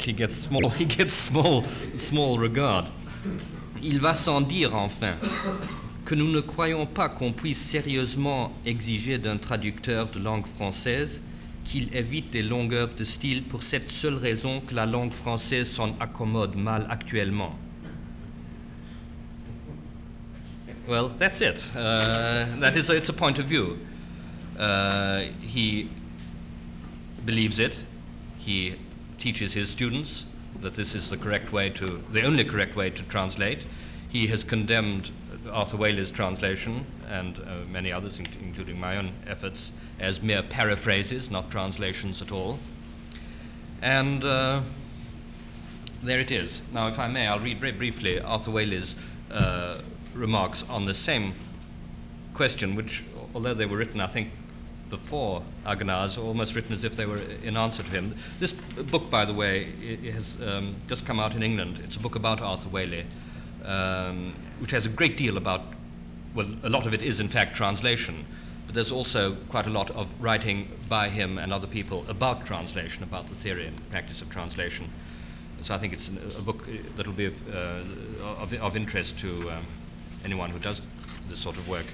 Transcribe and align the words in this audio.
strict. 0.00 0.06
He 0.06 0.12
gets 0.12 0.36
small. 0.36 0.68
He 0.78 0.84
gets 0.84 1.14
small, 1.14 1.64
small 1.96 2.38
regard. 2.38 2.86
Il 3.82 3.98
va 3.98 4.14
sans 4.14 4.40
dire 4.40 4.74
enfin 4.74 5.16
que 6.04 6.14
nous 6.14 6.30
ne 6.30 6.40
croyons 6.40 6.86
pas 6.86 7.08
qu'on 7.08 7.32
puisse 7.32 7.60
sérieusement 7.60 8.52
exiger 8.66 9.18
d'un 9.18 9.36
traducteur 9.36 10.08
de 10.10 10.18
langue 10.18 10.46
française 10.46 11.22
qu'il 11.64 11.94
évite 11.94 12.30
des 12.30 12.42
longueurs 12.42 12.90
de 12.94 13.04
style 13.04 13.42
pour 13.44 13.62
cette 13.62 13.90
seule 13.90 14.16
raison 14.16 14.60
que 14.60 14.74
la 14.74 14.86
langue 14.86 15.12
française 15.12 15.70
s'en 15.70 15.94
accommode 16.00 16.56
mal 16.56 16.86
actuellement. 16.90 17.54
Well, 20.88 21.10
that's 21.18 21.40
it. 21.40 21.70
Uh, 21.76 22.46
that 22.58 22.74
is, 22.76 22.90
it's 22.90 23.08
a 23.08 23.12
point 23.12 23.38
of 23.38 23.46
view. 23.46 23.78
Uh, 24.58 25.26
he 25.40 25.88
believes 27.24 27.60
it. 27.60 27.76
He 28.38 28.74
teaches 29.20 29.52
his 29.52 29.70
students 29.70 30.24
that 30.60 30.74
this 30.74 30.94
is 30.94 31.08
the 31.10 31.16
correct 31.16 31.52
way 31.52 31.70
to, 31.70 32.02
the 32.12 32.22
only 32.22 32.44
correct 32.44 32.74
way 32.74 32.90
to 32.90 33.02
translate. 33.04 33.60
He 34.08 34.26
has 34.26 34.42
condemned 34.42 35.12
Arthur 35.50 35.76
Waley's 35.76 36.10
translation 36.10 36.84
and 37.08 37.38
uh, 37.38 37.64
many 37.70 37.92
others, 37.92 38.18
in- 38.18 38.26
including 38.42 38.78
my 38.78 38.96
own 38.96 39.12
efforts, 39.26 39.70
as 40.00 40.20
mere 40.20 40.42
paraphrases, 40.42 41.30
not 41.30 41.50
translations 41.50 42.20
at 42.20 42.32
all. 42.32 42.58
And 43.82 44.24
uh, 44.24 44.62
there 46.02 46.18
it 46.18 46.30
is. 46.30 46.62
Now, 46.72 46.88
if 46.88 46.98
I 46.98 47.08
may, 47.08 47.26
I'll 47.26 47.40
read 47.40 47.60
very 47.60 47.72
briefly 47.72 48.20
Arthur 48.20 48.50
Waley's 48.50 48.96
uh, 49.30 49.80
remarks 50.14 50.64
on 50.68 50.86
the 50.86 50.94
same 50.94 51.34
question, 52.34 52.74
which, 52.74 53.02
although 53.34 53.54
they 53.54 53.66
were 53.66 53.76
written, 53.76 54.00
I 54.00 54.06
think, 54.06 54.30
before 54.90 55.42
Agonars, 55.64 56.18
almost 56.22 56.54
written 56.54 56.72
as 56.72 56.84
if 56.84 56.96
they 56.96 57.06
were 57.06 57.20
in 57.42 57.56
answer 57.56 57.82
to 57.82 57.90
him. 57.90 58.14
This 58.40 58.52
book, 58.52 59.08
by 59.08 59.24
the 59.24 59.32
way, 59.32 59.70
has 60.12 60.36
um, 60.42 60.74
just 60.88 61.06
come 61.06 61.20
out 61.20 61.34
in 61.34 61.42
England. 61.42 61.80
It's 61.84 61.96
a 61.96 62.00
book 62.00 62.16
about 62.16 62.40
Arthur 62.40 62.68
Waley, 62.68 63.04
um, 63.64 64.34
which 64.58 64.72
has 64.72 64.86
a 64.86 64.88
great 64.88 65.16
deal 65.16 65.36
about, 65.36 65.62
well, 66.34 66.48
a 66.64 66.68
lot 66.68 66.86
of 66.86 66.92
it 66.92 67.02
is 67.02 67.20
in 67.20 67.28
fact 67.28 67.56
translation, 67.56 68.26
but 68.66 68.74
there's 68.74 68.92
also 68.92 69.36
quite 69.48 69.66
a 69.66 69.70
lot 69.70 69.90
of 69.92 70.12
writing 70.20 70.68
by 70.88 71.08
him 71.08 71.38
and 71.38 71.52
other 71.52 71.66
people 71.66 72.04
about 72.08 72.44
translation, 72.44 73.02
about 73.02 73.28
the 73.28 73.34
theory 73.34 73.66
and 73.66 73.90
practice 73.90 74.20
of 74.20 74.28
translation. 74.28 74.90
So 75.62 75.74
I 75.74 75.78
think 75.78 75.92
it's 75.92 76.08
a 76.08 76.42
book 76.42 76.66
uh, 76.68 76.72
that 76.96 77.06
will 77.06 77.14
be 77.14 77.26
of, 77.26 77.54
uh, 77.54 77.82
of, 78.24 78.52
of 78.54 78.76
interest 78.76 79.18
to 79.20 79.50
um, 79.50 79.66
anyone 80.24 80.50
who 80.50 80.58
does 80.58 80.80
this 81.28 81.38
sort 81.38 81.56
of 81.56 81.68
work. 81.68 81.86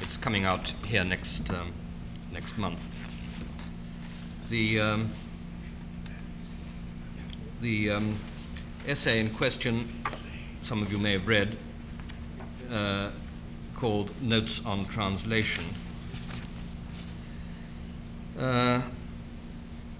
It's 0.00 0.16
coming 0.16 0.44
out 0.44 0.72
here 0.84 1.04
next 1.04 1.50
um, 1.50 1.72
next 2.32 2.56
month. 2.56 2.88
The 4.48 4.80
um, 4.80 5.10
the 7.60 7.90
um, 7.90 8.18
essay 8.86 9.20
in 9.20 9.30
question, 9.30 10.02
some 10.62 10.82
of 10.82 10.90
you 10.90 10.98
may 10.98 11.12
have 11.12 11.28
read, 11.28 11.56
uh, 12.70 13.10
called 13.74 14.10
Notes 14.22 14.62
on 14.64 14.86
Translation. 14.86 15.64
Uh, 18.38 18.80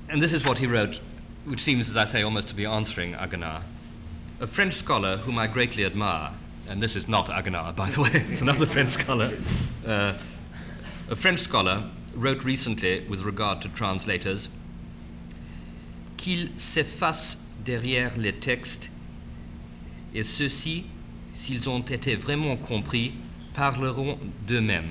and 0.09 0.23
this 0.23 0.33
is 0.33 0.47
what 0.47 0.59
he 0.59 0.67
wrote, 0.67 1.01
which 1.45 1.61
seems, 1.61 1.91
as 1.91 1.97
I 1.97 2.07
say, 2.07 2.23
almost 2.23 2.49
to 2.49 2.55
be 2.55 2.65
answering 2.65 3.13
Aguinard. 3.15 3.63
A 4.41 4.47
French 4.47 4.75
scholar 4.75 5.19
whom 5.19 5.39
I 5.39 5.47
greatly 5.47 5.85
admire, 5.85 6.33
and 6.71 6.81
this 6.81 6.95
is 6.95 7.09
not 7.09 7.27
Aguinard, 7.27 7.75
by 7.75 7.91
the 7.91 8.01
way, 8.01 8.11
it's 8.31 8.43
another 8.43 8.65
French 8.65 8.91
scholar. 8.91 9.33
Uh, 9.85 10.15
a 11.11 11.17
French 11.17 11.41
scholar 11.41 11.91
wrote 12.15 12.45
recently, 12.45 13.05
with 13.09 13.23
regard 13.23 13.61
to 13.63 13.69
translators, 13.71 14.49
qu'ils 16.17 16.51
s'effacent 16.57 17.37
derrière 17.65 18.17
les 18.17 18.33
textes, 18.33 18.89
et 20.15 20.23
ceux-ci, 20.23 20.87
s'ils 21.35 21.69
ont 21.69 21.81
été 21.81 22.15
vraiment 22.15 22.57
compris, 22.57 23.15
parleront 23.53 24.19
d'eux-mêmes. 24.47 24.91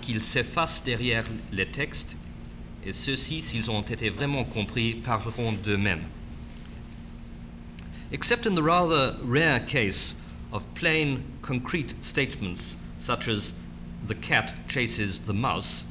Qu'ils 0.00 0.22
s'effacent 0.22 0.84
derrière 0.84 1.26
les 1.50 1.66
textes, 1.66 2.14
et 2.86 2.92
ceux-ci, 2.92 3.42
s'ils 3.42 3.68
ont 3.68 3.82
été 3.82 4.08
vraiment 4.10 4.44
compris, 4.44 4.94
parleront 4.94 5.52
d'eux-mêmes. 5.52 6.04
Except 8.12 8.46
in 8.46 8.54
the 8.54 8.62
rather 8.62 9.16
rare 9.24 9.64
case 9.66 10.14
of 10.52 10.72
plain, 10.74 11.24
concrete 11.42 11.94
statements 12.04 12.76
such 12.98 13.28
as 13.28 13.52
the 14.06 14.14
cat 14.14 14.52
chases 14.68 15.20
the 15.20 15.34
mouse, 15.34 15.84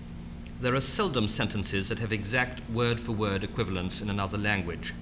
there 0.62 0.76
are 0.76 0.82
seldom 0.82 1.28
sentences 1.28 1.88
that 1.88 2.00
have 2.00 2.12
exact 2.12 2.68
word 2.70 3.00
for 3.00 3.14
word 3.14 3.44
equivalents 3.44 4.02
in 4.02 4.10
another 4.10 4.38
language. 4.38 4.94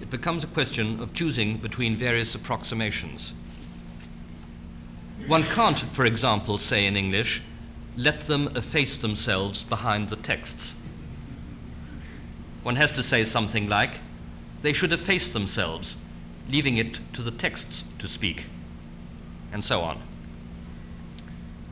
It 0.00 0.10
becomes 0.10 0.42
a 0.42 0.48
question 0.48 1.00
of 1.00 1.14
choosing 1.14 1.58
between 1.58 1.96
various 1.96 2.34
approximations. 2.34 3.32
One 5.26 5.44
can't, 5.44 5.78
for 5.78 6.04
example, 6.04 6.58
say 6.58 6.86
in 6.86 6.96
English, 6.96 7.40
let 7.96 8.22
them 8.22 8.48
efface 8.56 8.96
themselves 8.96 9.62
behind 9.62 10.08
the 10.08 10.16
texts. 10.16 10.74
One 12.64 12.76
has 12.76 12.90
to 12.92 13.02
say 13.02 13.24
something 13.24 13.68
like, 13.68 14.00
they 14.62 14.72
should 14.72 14.92
efface 14.92 15.28
themselves, 15.28 15.96
leaving 16.48 16.78
it 16.78 16.98
to 17.12 17.22
the 17.22 17.30
texts 17.30 17.84
to 18.00 18.08
speak, 18.08 18.46
and 19.54 19.64
so 19.64 19.80
on. 19.82 20.02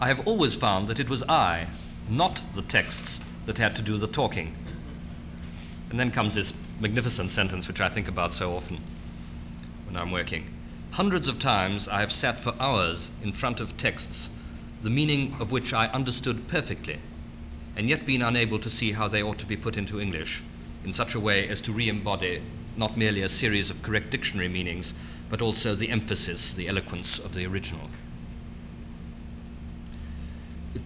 I 0.01 0.07
have 0.07 0.27
always 0.27 0.55
found 0.55 0.87
that 0.89 1.01
it 1.01 1.11
was 1.11 1.25
I, 1.25 1.67
not 2.09 2.41
the 2.55 2.63
texts, 2.63 3.21
that 3.45 3.59
had 3.59 3.75
to 3.77 3.83
do 3.83 3.99
the 3.99 4.07
talking. 4.07 4.55
And 5.91 5.99
then 5.99 6.13
comes 6.13 6.37
this 6.37 6.55
magnificent 6.81 7.33
sentence, 7.33 7.67
which 7.67 7.81
I 7.81 7.89
think 7.89 8.07
about 8.07 8.35
so 8.35 8.57
often 8.57 8.79
when 9.87 9.97
I'm 9.97 10.13
working. 10.13 10.49
Hundreds 10.93 11.27
of 11.27 11.41
times 11.41 11.89
I 11.89 12.01
have 12.01 12.13
sat 12.13 12.39
for 12.39 12.55
hours 12.61 13.11
in 13.21 13.33
front 13.33 13.61
of 13.61 13.77
texts, 13.77 14.29
the 14.83 14.91
meaning 14.91 15.35
of 15.41 15.51
which 15.51 15.73
I 15.73 15.89
understood 15.89 16.47
perfectly, 16.47 17.01
and 17.75 17.89
yet 17.89 18.07
been 18.07 18.23
unable 18.23 18.61
to 18.61 18.71
see 18.71 18.93
how 18.93 19.09
they 19.09 19.23
ought 19.23 19.39
to 19.39 19.47
be 19.47 19.57
put 19.57 19.77
into 19.77 20.01
English 20.01 20.43
in 20.85 20.93
such 20.93 21.17
a 21.17 21.21
way 21.21 21.49
as 21.49 21.61
to 21.63 21.73
re 21.73 21.89
embody 21.89 22.43
not 22.77 22.97
merely 22.97 23.23
a 23.23 23.29
series 23.29 23.71
of 23.71 23.83
correct 23.83 24.11
dictionary 24.11 24.49
meanings, 24.49 24.95
but 25.33 25.41
also 25.41 25.75
the 25.75 25.89
emphasis, 25.89 26.53
the 26.53 26.69
eloquence 26.69 27.19
of 27.19 27.33
the 27.33 27.47
original. 27.47 27.89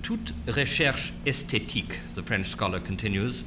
Toute 0.04 0.32
recherche 0.46 1.12
esthétique, 1.26 1.96
the 2.14 2.22
French 2.22 2.46
scholar 2.46 2.78
continues, 2.78 3.42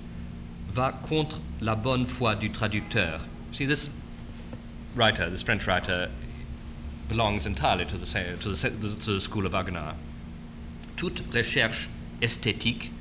va 0.70 0.92
contre 1.02 1.40
la 1.62 1.74
bonne 1.74 2.06
foi 2.06 2.36
du 2.36 2.50
traducteur. 2.50 3.22
See, 3.54 3.66
this 3.66 3.90
writer, 4.94 5.30
this 5.30 5.42
French 5.42 5.66
writer, 5.68 6.12
belongs 7.08 7.46
entirely 7.46 7.86
to 7.86 7.98
the, 7.98 8.06
to 8.42 8.50
the, 8.50 8.70
to 9.06 9.14
the 9.14 9.22
school 9.22 9.46
of 9.46 9.54
Aguinard. 9.54 9.96
Toute 10.98 11.22
recherche 11.34 11.88
esthétique 12.22 12.92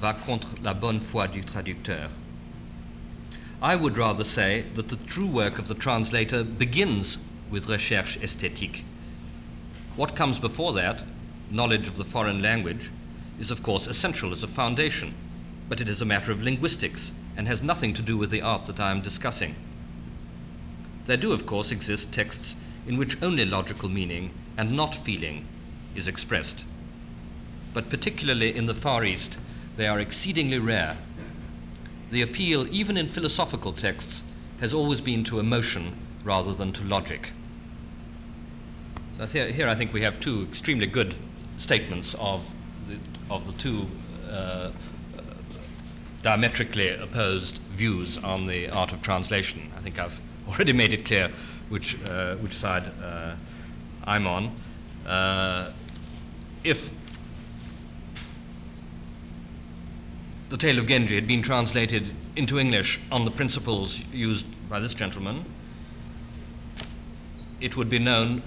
va 0.00 0.14
contre 0.14 0.48
la 0.64 0.74
bonne 0.74 0.98
foi 0.98 1.28
du 1.28 1.42
traducteur. 1.42 2.10
I 3.62 3.76
would 3.76 3.98
rather 3.98 4.24
say 4.24 4.64
that 4.74 4.88
the 4.88 4.96
true 4.96 5.26
work 5.26 5.58
of 5.58 5.68
the 5.68 5.74
translator 5.74 6.42
begins 6.42 7.18
with 7.50 7.68
recherche 7.68 8.18
esthétique. 8.18 8.84
What 9.96 10.16
comes 10.16 10.38
before 10.38 10.72
that, 10.74 11.02
knowledge 11.50 11.86
of 11.86 11.98
the 11.98 12.04
foreign 12.04 12.40
language, 12.40 12.90
is 13.38 13.50
of 13.50 13.62
course 13.62 13.86
essential 13.86 14.32
as 14.32 14.42
a 14.42 14.48
foundation, 14.48 15.12
but 15.68 15.80
it 15.80 15.90
is 15.90 16.00
a 16.00 16.06
matter 16.06 16.32
of 16.32 16.42
linguistics 16.42 17.12
and 17.36 17.46
has 17.48 17.62
nothing 17.62 17.92
to 17.94 18.02
do 18.02 18.16
with 18.16 18.30
the 18.30 18.40
art 18.40 18.64
that 18.64 18.80
I 18.80 18.90
am 18.90 19.02
discussing. 19.02 19.54
There 21.06 21.18
do, 21.18 21.32
of 21.32 21.44
course, 21.44 21.70
exist 21.70 22.12
texts 22.12 22.56
in 22.86 22.96
which 22.96 23.22
only 23.22 23.44
logical 23.44 23.88
meaning 23.88 24.30
and 24.56 24.72
not 24.72 24.94
feeling 24.94 25.46
is 25.94 26.08
expressed. 26.08 26.64
But 27.74 27.90
particularly 27.90 28.56
in 28.56 28.66
the 28.66 28.74
Far 28.74 29.04
East, 29.04 29.36
they 29.76 29.86
are 29.86 30.00
exceedingly 30.00 30.58
rare. 30.58 30.96
The 32.10 32.22
appeal, 32.22 32.66
even 32.72 32.96
in 32.96 33.06
philosophical 33.06 33.72
texts, 33.72 34.22
has 34.60 34.74
always 34.74 35.00
been 35.00 35.24
to 35.24 35.38
emotion 35.38 35.96
rather 36.24 36.52
than 36.52 36.72
to 36.72 36.84
logic. 36.84 37.30
So 39.16 39.26
here, 39.26 39.68
I 39.68 39.74
think 39.74 39.92
we 39.92 40.02
have 40.02 40.18
two 40.18 40.42
extremely 40.42 40.86
good 40.86 41.14
statements 41.56 42.14
of 42.18 42.54
the, 42.88 42.96
of 43.32 43.46
the 43.46 43.52
two 43.52 43.86
uh, 44.30 44.70
diametrically 46.22 46.88
opposed 46.88 47.58
views 47.72 48.18
on 48.18 48.46
the 48.46 48.68
art 48.70 48.92
of 48.92 49.02
translation. 49.02 49.70
I 49.76 49.80
think 49.80 49.98
I've 49.98 50.20
already 50.48 50.72
made 50.72 50.92
it 50.92 51.04
clear 51.04 51.30
which, 51.68 51.96
uh, 52.04 52.36
which 52.36 52.54
side 52.54 52.84
uh, 53.02 53.34
I'm 54.04 54.26
on. 54.26 54.56
Uh, 55.06 55.70
if 56.64 56.92
the 60.50 60.56
Tale 60.56 60.78
of 60.78 60.86
Genji 60.86 61.14
had 61.14 61.28
been 61.28 61.42
translated 61.42 62.10
into 62.34 62.58
English 62.58 63.00
on 63.12 63.24
the 63.24 63.30
principles 63.30 64.02
used 64.12 64.44
by 64.68 64.80
this 64.80 64.94
gentleman, 64.94 65.44
it 67.60 67.76
would 67.76 67.88
be 67.88 68.00
known 68.00 68.42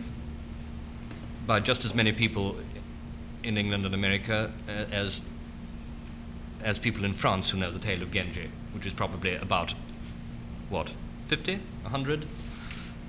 by 1.48 1.62
just 1.62 1.86
as 1.86 1.96
many 1.96 2.12
people 2.12 2.58
in 3.44 3.58
England 3.58 3.86
and 3.86 3.96
America 3.96 4.52
uh, 4.68 4.72
as 4.92 5.22
as 6.62 6.80
people 6.80 7.04
in 7.04 7.12
France 7.12 7.50
who 7.50 7.58
know 7.58 7.72
the 7.72 7.80
tale 7.80 8.02
of 8.02 8.10
Genji, 8.12 8.50
which 8.72 8.86
is 8.86 8.94
probably 8.94 9.36
about, 9.36 9.74
what, 10.70 10.94
50, 11.24 11.56
100 11.82 12.26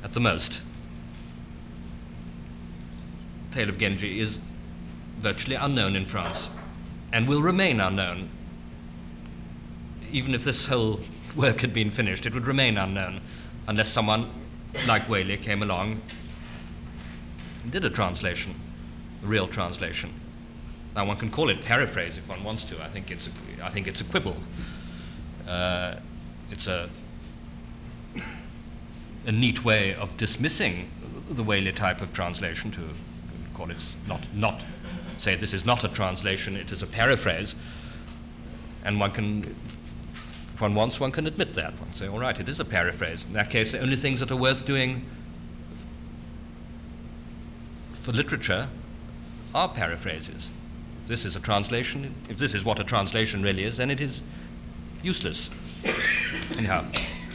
at 0.02 0.12
the 0.12 0.19
most. 0.19 0.61
The 3.50 3.56
Tale 3.56 3.69
of 3.69 3.79
Genji 3.79 4.19
is 4.19 4.41
virtually 5.19 5.55
unknown 5.55 5.94
in 5.94 6.05
France 6.05 6.50
and 7.12 7.29
will 7.29 7.43
remain 7.43 7.81
unknown. 7.81 8.29
Even 10.15 10.33
if 10.33 10.45
this 10.45 10.67
whole 10.67 11.01
work 11.35 11.61
had 11.61 11.75
been 11.75 11.91
finished, 11.91 12.25
it 12.25 12.33
would 12.35 12.47
remain 12.47 12.79
unknown 12.79 13.21
unless 13.67 13.89
someone 13.89 14.31
like 14.87 15.09
Waley 15.09 15.43
came 15.43 15.61
along 15.61 16.01
and 17.65 17.73
did 17.73 17.85
a 17.85 17.91
translation, 17.91 18.55
a 19.25 19.27
real 19.27 19.49
translation. 19.49 20.13
Now 20.95 21.05
one 21.05 21.17
can 21.17 21.33
call 21.33 21.49
it 21.49 21.65
paraphrase 21.65 22.17
if 22.17 22.29
one 22.29 22.45
wants 22.45 22.63
to. 22.63 22.81
I 22.81 22.89
think 22.89 23.11
it's 23.11 23.27
a, 23.27 23.31
I 23.65 23.71
think 23.71 23.89
it's 23.89 24.01
a 24.03 24.05
quibble. 24.05 24.37
Uh, 25.49 25.97
it's 26.53 26.69
a 26.69 26.89
a 29.27 29.33
neat 29.33 29.65
way 29.65 29.95
of 29.95 30.17
dismissing 30.17 30.89
the 31.29 31.43
Waley 31.43 31.75
type 31.75 32.01
of 32.01 32.13
translation 32.13 32.71
to 32.71 32.83
call 33.53 33.69
it 33.69 33.97
not 34.07 34.33
not 34.33 34.63
say 35.19 35.35
this 35.35 35.53
is 35.53 35.65
not 35.65 35.83
a 35.83 35.89
translation, 35.89 36.55
it 36.55 36.71
is 36.71 36.83
a 36.83 36.87
paraphrase. 36.87 37.57
And 38.85 39.01
one 39.01 39.11
can 39.11 39.57
if 40.55 40.61
one 40.61 40.77
wants, 40.77 41.01
one 41.01 41.11
can 41.11 41.27
admit 41.27 41.55
that. 41.55 41.79
One 41.81 41.93
say, 41.95 42.06
all 42.06 42.21
right, 42.21 42.39
it 42.39 42.49
is 42.49 42.61
a 42.61 42.65
paraphrase. 42.65 43.25
In 43.25 43.33
that 43.33 43.51
case, 43.51 43.73
the 43.73 43.81
only 43.81 43.97
things 43.97 44.21
that 44.21 44.31
are 44.31 44.37
worth 44.37 44.65
doing 44.65 45.05
for 47.93 48.12
literature 48.12 48.69
are 49.53 49.69
paraphrases. 49.69 50.49
If 51.03 51.09
this 51.09 51.25
is 51.25 51.35
a 51.35 51.41
translation, 51.41 52.15
if 52.31 52.39
this 52.39 52.55
is 52.55 52.65
what 52.65 52.79
a 52.79 52.85
translation 52.85 53.43
really 53.43 53.65
is, 53.65 53.79
then 53.79 53.91
it 53.91 54.01
is 54.01 54.23
useless. 55.03 55.51
Anyhow, 56.56 56.85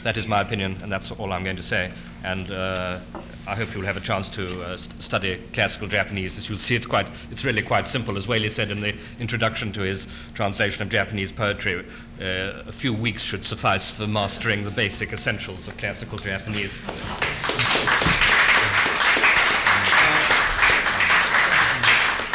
that 0.02 0.16
is 0.16 0.26
my 0.26 0.40
opinion, 0.40 0.78
and 0.82 0.90
that's 0.90 1.10
all 1.12 1.30
I'm 1.30 1.44
going 1.44 1.56
to 1.56 1.62
say. 1.62 1.92
And 2.22 2.50
uh, 2.50 2.98
I 3.46 3.54
hope 3.54 3.74
you'll 3.74 3.86
have 3.86 3.96
a 3.96 4.00
chance 4.00 4.28
to 4.30 4.62
uh, 4.62 4.76
st- 4.76 5.02
study 5.02 5.42
classical 5.52 5.88
Japanese. 5.88 6.36
As 6.36 6.48
you'll 6.48 6.58
see, 6.58 6.74
it's 6.74 6.86
quite, 6.86 7.06
it's 7.30 7.44
really 7.44 7.62
quite 7.62 7.88
simple. 7.88 8.16
As 8.16 8.26
Waley 8.26 8.50
said 8.50 8.70
in 8.70 8.80
the 8.80 8.94
introduction 9.18 9.72
to 9.72 9.80
his 9.80 10.06
translation 10.34 10.82
of 10.82 10.90
Japanese 10.90 11.32
poetry, 11.32 11.86
uh, 12.20 12.62
a 12.66 12.72
few 12.72 12.92
weeks 12.92 13.22
should 13.22 13.44
suffice 13.44 13.90
for 13.90 14.06
mastering 14.06 14.64
the 14.64 14.70
basic 14.70 15.12
essentials 15.12 15.66
of 15.66 15.76
classical 15.78 16.18
Japanese. 16.18 16.78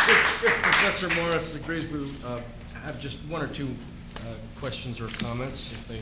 If 0.07 0.61
Professor 0.61 1.09
Morris 1.15 1.55
agrees, 1.55 1.85
we 1.87 2.11
uh, 2.25 2.41
have 2.83 2.99
just 2.99 3.19
one 3.25 3.41
or 3.41 3.47
two 3.47 3.75
uh, 4.17 4.33
questions 4.59 4.99
or 4.99 5.07
comments, 5.07 5.71
if 5.71 5.87
they 5.87 6.01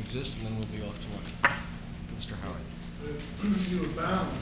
exist, 0.00 0.36
and 0.38 0.46
then 0.46 0.54
we'll 0.54 0.68
be 0.68 0.86
off 0.86 0.96
to 1.00 1.08
lunch. 1.14 1.56
Mr. 2.18 2.34
Howard. 2.42 2.77
You 3.02 3.80
were 3.80 3.88
bound, 3.88 4.32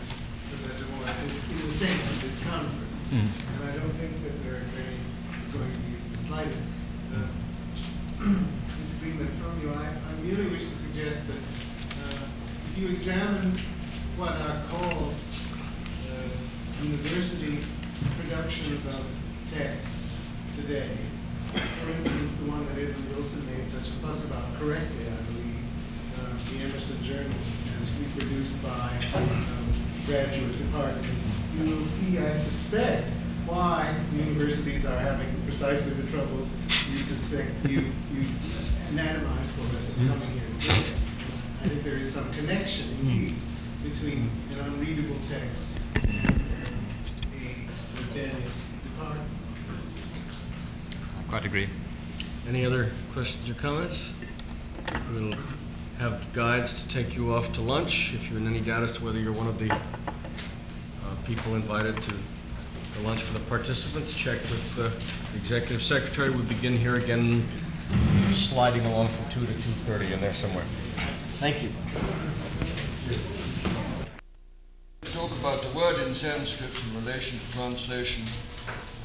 Professor 0.48 0.86
Morris, 0.96 1.22
in 1.24 1.66
the 1.66 1.70
sense 1.70 2.10
of 2.10 2.22
this 2.22 2.42
conference. 2.42 3.12
And 3.12 3.68
I 3.68 3.76
don't 3.76 3.92
think 4.00 4.22
that 4.22 4.44
there 4.44 4.62
is 4.62 4.72
any, 4.74 4.96
going 5.52 5.72
to 5.72 5.78
be 5.80 6.16
the 6.16 6.18
slightest 6.18 6.64
uh, 7.14 8.32
disagreement 8.80 9.30
from 9.34 9.60
you. 9.60 9.70
I, 9.74 9.88
I 9.88 10.22
merely 10.22 10.48
wish 10.48 10.64
to 10.64 10.76
suggest 10.76 11.26
that 11.26 11.36
uh, 11.36 12.26
if 12.72 12.78
you 12.78 12.88
examine 12.88 13.52
what 14.16 14.32
are 14.32 14.62
called 14.70 15.12
uh, 16.10 16.82
university 16.82 17.62
productions 18.16 18.86
of 18.86 19.04
texts 19.52 20.10
today, 20.56 20.96
for 21.52 21.90
instance, 21.90 22.32
the 22.34 22.50
one 22.50 22.66
that 22.66 22.78
Edmund 22.78 23.12
Wilson 23.12 23.46
made 23.46 23.68
such 23.68 23.88
a 23.88 23.92
fuss 24.00 24.26
about 24.30 24.54
correctly, 24.58 25.04
I 25.06 25.22
believe, 25.28 25.60
uh, 26.18 26.32
the 26.50 26.64
Emerson 26.64 27.02
Journals, 27.02 27.52
as 27.96 28.06
reproduced 28.06 28.62
by 28.62 28.90
um, 29.14 29.46
graduate 30.06 30.52
departments, 30.52 31.25
you 31.56 31.76
will 31.76 31.82
see, 31.82 32.19
I 32.19 32.37
suspect, 32.37 33.08
why 33.46 33.94
universities 34.12 34.84
are 34.87 34.98
having 34.98 35.28
precisely 35.44 35.93
the 35.94 36.10
troubles 36.10 36.54
you 36.90 36.98
suspect 36.98 37.64
you, 37.64 37.93
you 38.12 38.26
anatomize 38.90 39.46
for 39.46 39.76
us 39.76 39.88
in 39.88 40.08
coming 40.08 40.28
here 40.31 40.43
today. 40.58 40.82
I 41.62 41.69
think 41.69 41.84
there 41.84 41.96
is 41.96 42.12
some 42.12 42.31
connection 42.32 42.90
indeed 43.00 43.34
between 43.84 44.31
an 44.50 44.60
unreadable 44.60 45.16
text 45.31 45.69
and 45.94 46.40
a 47.34 48.02
rebellious 48.02 48.72
department. 48.82 49.28
I 51.19 51.31
quite 51.31 51.44
agree. 51.44 51.69
Any 52.49 52.64
other 52.64 52.90
questions 53.12 53.49
or 53.49 53.54
comments? 53.54 54.10
We'll 55.12 55.32
have 55.98 56.31
guides 56.34 56.82
to 56.82 56.88
take 56.88 57.16
you 57.16 57.32
off 57.34 57.52
to 57.54 57.60
lunch. 57.60 58.12
If 58.14 58.28
you're 58.28 58.38
in 58.38 58.46
any 58.46 58.60
doubt 58.60 58.82
as 58.82 58.93
to 58.93 59.04
whether 59.04 59.19
you're 59.19 59.32
one 59.32 59.46
of 59.46 59.58
the 59.58 59.72
uh, 59.72 59.78
people 61.25 61.54
invited 61.54 62.00
to 62.02 62.10
the 62.10 63.02
lunch 63.02 63.22
for 63.22 63.32
the 63.32 63.44
participants, 63.46 64.12
check 64.12 64.38
with 64.43 64.76
the 64.76 64.93
executive 65.37 65.82
secretary. 65.82 66.31
We 66.31 66.43
begin 66.43 66.76
here 66.76 66.96
again, 66.96 67.46
sliding 68.31 68.84
along 68.87 69.08
from 69.08 69.31
2 69.31 69.46
to 69.46 69.52
2:30 69.52 70.12
in 70.12 70.20
there 70.20 70.34
somewhere. 70.34 70.64
Thank 71.38 71.62
you. 71.62 71.70
talk 75.12 75.31
about 75.38 75.62
the 75.62 75.78
word 75.78 75.99
in 76.06 76.14
Sanskrit 76.14 76.70
in 76.70 77.04
relation 77.04 77.38
to 77.38 77.52
translation. 77.52 78.22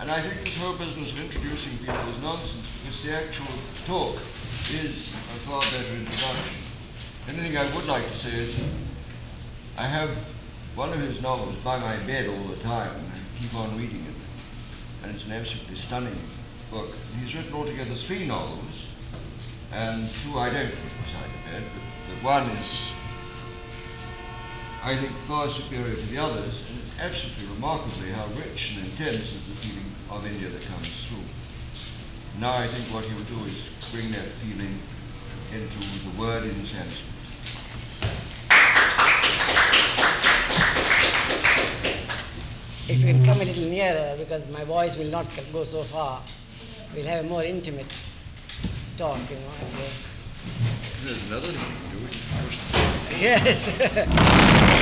And 0.02 0.12
I 0.12 0.22
think 0.22 0.44
this 0.44 0.58
whole 0.58 0.76
business 0.76 1.14
of 1.14 1.22
introducing 1.22 1.78
people 1.78 1.96
is 2.10 2.22
nonsense 2.22 2.68
because 2.84 3.02
the 3.02 3.16
actual 3.16 3.54
talk 3.86 4.18
is 4.74 5.14
a 5.14 5.40
far 5.48 5.62
better 5.62 5.96
introduction. 5.96 6.61
Anything 7.28 7.58
I 7.58 7.76
would 7.76 7.86
like 7.86 8.08
to 8.08 8.16
say 8.16 8.32
is 8.32 8.56
I 9.78 9.88
have 9.88 10.10
one 10.76 10.92
of 10.92 11.00
his 11.00 11.22
novels 11.22 11.56
by 11.64 11.78
my 11.80 11.98
bed 12.06 12.28
all 12.30 12.44
the 12.48 12.58
time 12.58 12.96
and 12.96 13.08
I 13.14 13.42
keep 13.42 13.54
on 13.56 13.78
reading 13.78 14.06
it. 14.06 14.16
And 15.04 15.16
it's 15.16 15.26
an 15.26 15.32
absolutely 15.32 15.76
stunning 15.76 16.18
book. 16.72 16.90
He's 17.20 17.36
written 17.36 17.54
altogether 17.54 17.96
three 17.96 18.26
novels 18.26 18.86
and 19.72 20.10
two 20.24 20.38
I 20.38 20.50
don't 20.50 20.70
keep 20.70 21.06
beside 21.06 21.30
the 21.30 21.52
bed, 21.52 21.64
but, 22.10 22.24
one 22.24 22.50
is 22.58 22.92
I 24.84 24.98
think, 24.98 25.12
far 25.28 25.48
superior 25.48 25.96
to 25.96 26.06
the 26.08 26.18
others, 26.18 26.64
and 26.68 26.80
it's 26.80 26.92
absolutely 27.00 27.46
remarkably 27.54 28.10
how 28.10 28.26
rich 28.36 28.76
and 28.76 28.88
intense 28.88 29.32
is 29.32 29.46
the 29.48 29.56
feeling 29.62 29.86
of 30.10 30.26
India 30.26 30.50
that 30.50 30.66
comes 30.66 30.90
through. 31.08 31.24
Now 32.40 32.56
I 32.56 32.68
think 32.68 32.92
what 32.92 33.06
he'll 33.06 33.24
do 33.26 33.46
is 33.46 33.62
bring 33.92 34.10
that 34.12 34.28
feeling 34.42 34.80
into 35.54 35.80
the 36.10 36.20
word 36.20 36.46
in 36.46 36.66
Sanskrit. 36.66 37.11
Mm. 43.02 43.08
you 43.08 43.14
can 43.14 43.26
come 43.26 43.42
a 43.42 43.46
little 43.46 43.66
nearer, 43.66 44.16
because 44.18 44.48
my 44.50 44.64
voice 44.64 44.98
will 44.98 45.10
not 45.10 45.26
go 45.52 45.64
so 45.64 45.84
far, 45.84 46.22
we'll 46.96 47.06
have 47.06 47.26
a 47.26 47.28
more 47.28 47.44
intimate 47.44 47.94
talk, 48.98 49.20
you 49.30 49.38
know. 49.38 49.52
if 49.62 51.04
There's 51.04 51.24
another 51.26 51.48
thing 51.48 51.62
you 51.62 51.68
can 51.90 51.98
do. 51.98 52.08
Yes. 53.22 53.70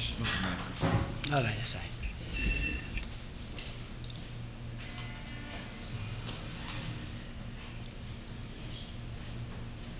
This 0.00 0.12
is 0.12 0.18
not 0.20 0.98
a 0.98 1.10
microphone. 1.30 1.38
All 1.38 1.42
right, 1.42 1.56
that's 1.58 1.74
right. 1.74 1.82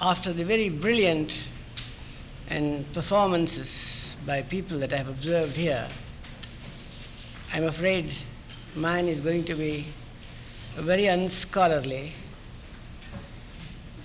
After 0.00 0.32
the 0.32 0.44
very 0.44 0.68
brilliant 0.70 1.48
and 2.48 2.90
performances 2.92 4.16
by 4.26 4.42
people 4.42 4.78
that 4.78 4.92
I 4.92 4.96
have 4.96 5.08
observed 5.08 5.52
here, 5.52 5.88
I'm 7.52 7.64
afraid 7.64 8.12
mine 8.74 9.08
is 9.08 9.20
going 9.20 9.44
to 9.44 9.54
be 9.54 9.86
very 10.76 11.06
unscholarly 11.06 12.12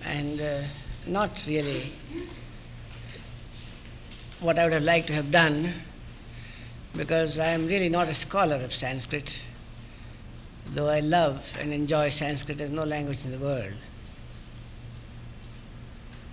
and 0.04 0.42
uh, 0.42 0.62
not 1.06 1.44
really 1.48 1.92
what 4.42 4.60
I 4.60 4.64
would 4.66 4.74
have 4.74 4.84
liked 4.84 5.08
to 5.08 5.14
have 5.14 5.32
done 5.32 5.74
because 6.98 7.38
I 7.40 7.48
am 7.48 7.68
really 7.68 7.90
not 7.90 8.08
a 8.08 8.14
scholar 8.14 8.56
of 8.56 8.74
Sanskrit, 8.74 9.38
though 10.74 10.88
I 10.88 11.02
love 11.02 11.46
and 11.60 11.74
enjoy 11.74 12.10
Sanskrit 12.10 12.62
as 12.62 12.70
no 12.70 12.84
language 12.84 13.20
in 13.26 13.32
the 13.32 13.40
world. 13.40 13.74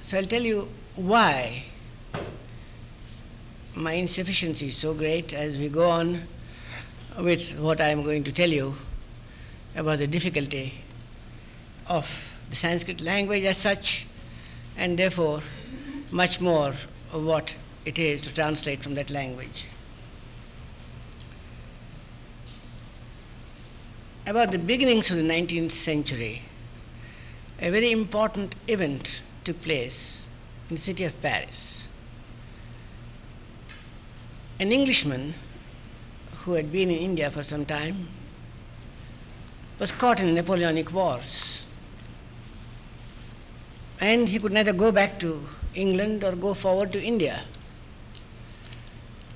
So 0.03 0.19
I'll 0.19 0.27
tell 0.27 0.43
you 0.43 0.71
why 0.97 1.65
my 3.75 3.95
insufficiency 3.95 4.69
is 4.69 4.77
so 4.77 4.95
great 4.95 5.33
as 5.33 5.57
we 5.57 5.69
go 5.69 5.89
on 5.89 6.23
with 7.19 7.59
what 7.59 7.81
I 7.81 7.89
am 7.89 8.03
going 8.03 8.23
to 8.25 8.33
tell 8.33 8.51
you 8.51 8.77
about 9.75 9.99
the 9.99 10.07
difficulty 10.07 10.75
of 11.87 12.09
the 12.51 12.57
Sanskrit 12.57 13.01
language 13.01 13.45
as 13.45 13.57
such, 13.57 14.07
and 14.77 14.99
therefore 14.99 15.43
much 16.11 16.41
more 16.41 16.75
of 17.13 17.25
what 17.25 17.55
it 17.85 17.99
is 17.99 18.21
to 18.21 18.35
translate 18.35 18.83
from 18.83 18.95
that 18.95 19.11
language. 19.11 19.67
About 24.25 24.53
the 24.53 24.59
beginnings 24.59 25.11
of 25.11 25.17
the 25.17 25.23
19th 25.25 25.73
century, 25.73 26.43
a 27.61 27.71
very 27.71 27.91
important 27.91 28.55
event 28.69 29.21
took 29.45 29.61
place 29.63 30.23
in 30.71 30.77
the 30.77 30.83
city 30.83 31.03
of 31.03 31.21
Paris. 31.21 31.89
An 34.61 34.71
Englishman 34.71 35.35
who 36.45 36.53
had 36.53 36.71
been 36.71 36.89
in 36.89 36.99
India 36.99 37.33
for 37.33 37.43
some 37.43 37.65
time 37.65 38.09
was 39.81 39.91
caught 39.91 40.21
in 40.21 40.27
the 40.27 40.33
Napoleonic 40.33 40.93
Wars. 40.93 41.65
And 44.01 44.29
he 44.29 44.39
could 44.39 44.53
neither 44.53 44.73
go 44.73 44.93
back 44.93 45.19
to 45.21 45.45
England 45.75 46.23
or 46.23 46.33
go 46.37 46.55
forward 46.55 46.93
to 46.93 47.03
India. 47.03 47.43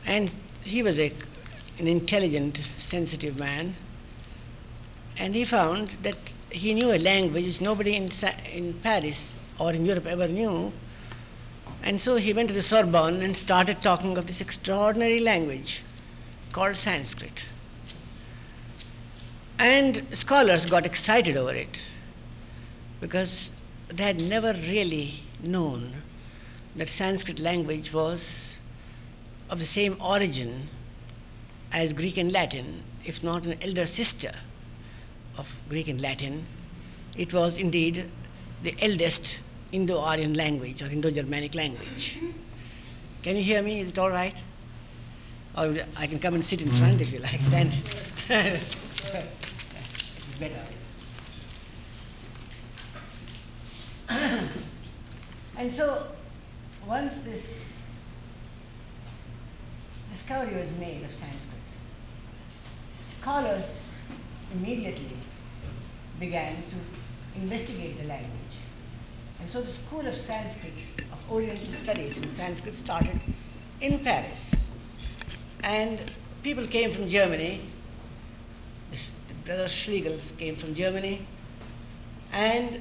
And 0.05 0.31
he 0.63 0.85
was 0.85 1.01
a, 1.01 1.13
an 1.81 1.89
intelligent, 1.89 2.61
sensitive 2.79 3.39
man. 3.41 3.75
And 5.19 5.35
he 5.35 5.45
found 5.45 5.91
that 6.03 6.17
he 6.51 6.75
knew 6.75 6.93
a 6.93 6.99
language 6.99 7.45
which 7.45 7.61
nobody 7.61 7.97
in, 7.97 8.11
in 8.53 8.75
Paris 8.75 9.35
or 9.59 9.73
in 9.73 9.85
Europe 9.87 10.07
ever 10.07 10.29
knew. 10.29 10.73
And 11.83 12.01
so 12.01 12.17
he 12.17 12.33
went 12.33 12.49
to 12.49 12.55
the 12.55 12.63
Sorbonne 12.63 13.23
and 13.23 13.37
started 13.37 13.83
talking 13.83 14.19
of 14.19 14.27
this 14.27 14.41
extraordinary 14.41 15.21
language 15.21 15.83
called 16.53 16.77
Sanskrit. 16.77 17.45
And 19.59 20.07
scholars 20.13 20.67
got 20.67 20.85
excited 20.85 21.37
over 21.37 21.55
it 21.55 21.83
because 23.01 23.53
they 23.89 24.05
had 24.05 24.21
never 24.21 24.53
really 24.53 25.23
known 25.43 26.03
that 26.77 26.89
Sanskrit 26.89 27.41
language 27.41 27.93
was 27.93 28.59
of 29.49 29.59
the 29.59 29.67
same 29.67 29.97
origin 30.01 30.69
as 31.73 31.93
Greek 31.93 32.19
and 32.19 32.33
Latin, 32.33 32.83
if 33.05 33.23
not 33.23 33.45
an 33.45 33.57
elder 33.63 33.87
sister 33.87 34.33
of 35.39 35.49
Greek 35.69 35.89
and 35.89 36.01
Latin. 36.01 36.47
It 37.17 37.33
was 37.33 37.59
indeed 37.59 38.11
the 38.63 38.75
eldest 38.81 39.41
Indo 39.73 40.01
Aryan 40.01 40.35
language 40.35 40.83
or 40.83 40.87
Indo 40.87 41.11
Germanic 41.11 41.55
language. 41.55 42.19
Can 43.23 43.37
you 43.37 43.43
hear 43.43 43.63
me? 43.63 43.81
Is 43.81 43.89
it 43.89 43.99
all 43.99 44.11
right? 44.11 44.37
Or 45.57 45.75
I 45.97 46.07
can 46.07 46.19
come 46.19 46.35
and 46.35 46.45
sit 46.45 46.61
in 46.61 46.71
front 46.73 47.01
if 47.01 47.13
you 47.13 47.19
like. 47.19 47.41
Stand. 47.41 47.73
better. 50.39 50.63
and 55.57 55.73
so, 55.73 56.07
once 56.87 57.15
this 57.19 57.59
discovery 60.13 60.57
was 60.57 60.71
made 60.73 61.03
of 61.05 61.11
Sanskrit, 61.11 61.41
scholars 63.19 63.65
immediately 64.53 65.17
began 66.19 66.57
to 66.57 67.41
investigate 67.41 67.99
the 67.99 68.07
language. 68.07 68.57
And 69.41 69.51
so 69.51 69.61
the 69.61 69.71
School 69.71 70.07
of 70.07 70.15
Sanskrit, 70.15 70.73
of 71.13 71.31
Oriental 71.31 71.75
Studies 71.75 72.17
in 72.19 72.29
Sanskrit, 72.29 72.75
started 72.75 73.21
in 73.81 73.99
Paris. 74.01 74.55
And 75.63 76.01
people 76.43 76.67
came 76.67 76.91
from 76.91 77.09
Germany. 77.09 77.61
Brothers 79.45 79.73
Schlegel 79.73 80.19
came 80.39 80.57
from 80.57 80.75
Germany. 80.75 81.23
And 82.33 82.81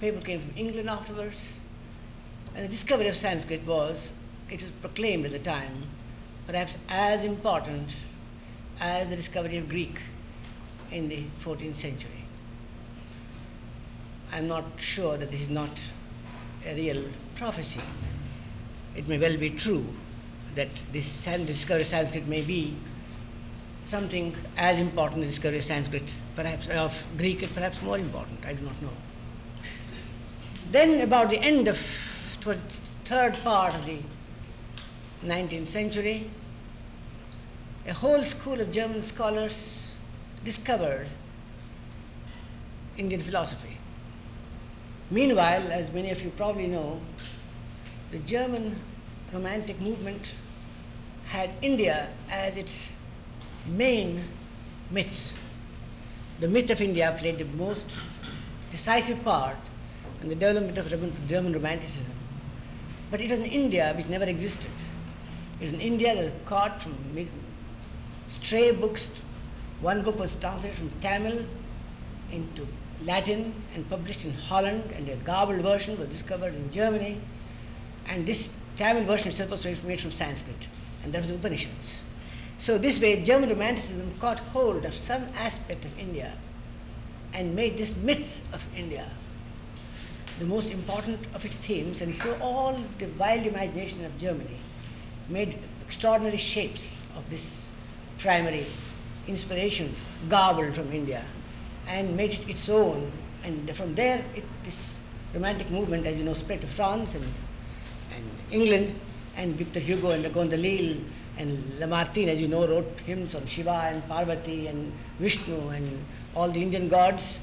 people 0.00 0.22
came 0.22 0.40
from 0.40 0.52
England 0.56 0.88
afterwards. 0.88 1.40
And 2.54 2.64
the 2.64 2.68
discovery 2.68 3.08
of 3.08 3.16
Sanskrit 3.16 3.64
was, 3.66 4.12
it 4.48 4.62
was 4.62 4.72
proclaimed 4.80 5.26
at 5.26 5.32
the 5.32 5.38
time, 5.38 5.84
perhaps 6.46 6.76
as 6.88 7.24
important 7.24 7.94
as 8.80 9.08
the 9.08 9.16
discovery 9.16 9.58
of 9.58 9.68
Greek 9.68 10.00
in 10.92 11.08
the 11.08 11.24
14th 11.42 11.76
century. 11.76 12.24
I'm 14.32 14.48
not 14.48 14.64
sure 14.78 15.16
that 15.16 15.30
this 15.30 15.42
is 15.42 15.48
not 15.48 15.70
a 16.66 16.74
real 16.74 17.04
prophecy. 17.36 17.80
It 18.96 19.08
may 19.08 19.18
well 19.18 19.36
be 19.36 19.50
true 19.50 19.86
that 20.54 20.68
this 20.92 21.24
discovery 21.24 21.82
of 21.82 21.88
Sanskrit 21.88 22.26
may 22.26 22.42
be 22.42 22.76
something 23.86 24.34
as 24.56 24.78
important 24.78 25.20
as 25.20 25.26
the 25.26 25.30
discovery 25.30 25.58
of 25.58 25.64
Sanskrit, 25.64 26.14
perhaps 26.36 26.68
of 26.68 27.06
Greek, 27.18 27.42
and 27.42 27.52
perhaps 27.54 27.82
more 27.82 27.98
important. 27.98 28.44
I 28.44 28.52
do 28.52 28.62
not 28.64 28.80
know. 28.82 28.92
Then, 30.70 31.00
about 31.00 31.30
the 31.30 31.40
end 31.40 31.66
of 31.66 31.78
towards 32.40 32.60
third 33.04 33.34
part 33.42 33.74
of 33.74 33.86
the 33.86 33.98
19th 35.24 35.66
century, 35.66 36.30
a 37.86 37.92
whole 37.92 38.22
school 38.22 38.60
of 38.60 38.70
German 38.70 39.02
scholars 39.02 39.79
discovered 40.44 41.06
Indian 42.96 43.20
philosophy. 43.20 43.78
Meanwhile, 45.10 45.70
as 45.72 45.90
many 45.92 46.10
of 46.10 46.22
you 46.22 46.30
probably 46.30 46.66
know, 46.66 47.00
the 48.10 48.18
German 48.20 48.78
Romantic 49.32 49.80
movement 49.80 50.34
had 51.26 51.50
India 51.62 52.08
as 52.30 52.56
its 52.56 52.92
main 53.66 54.24
myth. 54.90 55.34
The 56.40 56.48
myth 56.48 56.70
of 56.70 56.80
India 56.80 57.14
played 57.18 57.38
the 57.38 57.44
most 57.44 57.96
decisive 58.70 59.22
part 59.24 59.56
in 60.22 60.28
the 60.28 60.34
development 60.34 60.78
of 60.78 60.88
German 61.28 61.52
Romanticism. 61.52 62.14
But 63.10 63.20
it 63.20 63.30
was 63.30 63.38
an 63.40 63.44
India 63.44 63.92
which 63.96 64.06
never 64.08 64.24
existed. 64.24 64.70
It 65.60 65.64
was 65.64 65.72
an 65.72 65.80
India 65.80 66.14
that 66.14 66.24
was 66.24 66.32
caught 66.44 66.80
from 66.80 66.96
stray 68.26 68.70
books. 68.72 69.10
One 69.80 70.02
book 70.02 70.18
was 70.18 70.34
translated 70.36 70.76
from 70.76 70.90
Tamil 71.00 71.44
into 72.30 72.66
Latin 73.04 73.54
and 73.74 73.88
published 73.88 74.24
in 74.24 74.32
Holland, 74.32 74.84
and 74.94 75.08
a 75.08 75.16
garbled 75.16 75.62
version 75.62 75.98
was 75.98 76.08
discovered 76.08 76.54
in 76.54 76.70
Germany. 76.70 77.20
And 78.06 78.26
this 78.26 78.50
Tamil 78.76 79.04
version 79.04 79.28
itself 79.28 79.50
was 79.50 79.64
made 79.82 80.00
from 80.00 80.10
Sanskrit, 80.10 80.68
and 81.02 81.12
that 81.12 81.20
was 81.20 81.28
the 81.28 81.36
Upanishads. 81.36 82.00
So, 82.58 82.76
this 82.76 83.00
way, 83.00 83.22
German 83.22 83.48
Romanticism 83.48 84.12
caught 84.20 84.38
hold 84.38 84.84
of 84.84 84.92
some 84.92 85.24
aspect 85.34 85.86
of 85.86 85.98
India 85.98 86.34
and 87.32 87.56
made 87.56 87.78
this 87.78 87.96
myth 87.96 88.46
of 88.52 88.66
India 88.76 89.08
the 90.38 90.44
most 90.46 90.70
important 90.70 91.18
of 91.34 91.44
its 91.44 91.54
themes, 91.56 92.00
and 92.00 92.14
so 92.14 92.36
all 92.40 92.78
the 92.98 93.06
wild 93.18 93.46
imagination 93.46 94.04
of 94.04 94.18
Germany 94.18 94.58
made 95.28 95.58
extraordinary 95.82 96.38
shapes 96.38 97.04
of 97.16 97.28
this 97.30 97.66
primary 98.18 98.66
inspiration 99.30 99.94
garbled 100.28 100.74
from 100.74 100.92
India 100.92 101.24
and 101.88 102.16
made 102.16 102.32
it 102.32 102.48
its 102.48 102.68
own. 102.68 103.10
And 103.44 103.74
from 103.74 103.94
there, 103.94 104.24
it, 104.34 104.44
this 104.64 105.00
romantic 105.34 105.70
movement, 105.70 106.06
as 106.06 106.18
you 106.18 106.24
know, 106.24 106.34
spread 106.34 106.60
to 106.60 106.66
France 106.66 107.14
and, 107.14 107.24
and 108.14 108.24
England, 108.50 108.94
and 109.36 109.54
Victor 109.54 109.80
Hugo 109.80 110.10
and 110.10 110.24
Leconte 110.24 110.50
de 110.50 110.56
Lisle 110.56 110.98
and 111.38 111.56
Lamartine, 111.78 112.28
as 112.28 112.40
you 112.40 112.48
know, 112.48 112.66
wrote 112.66 113.00
hymns 113.06 113.34
on 113.34 113.46
Shiva 113.46 113.90
and 113.92 114.06
Parvati 114.08 114.66
and 114.66 114.92
Vishnu 115.18 115.68
and 115.70 116.04
all 116.34 116.50
the 116.50 116.60
Indian 116.60 116.88
gods. 116.88 117.40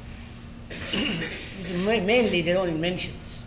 mainly 1.74 2.41
their 2.41 2.58
own 2.58 2.70
inventions, 2.70 3.44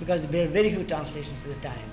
because 0.00 0.20
there 0.28 0.46
were 0.46 0.52
very 0.52 0.70
few 0.70 0.84
translations 0.84 1.40
at 1.42 1.54
the 1.54 1.68
time. 1.68 1.90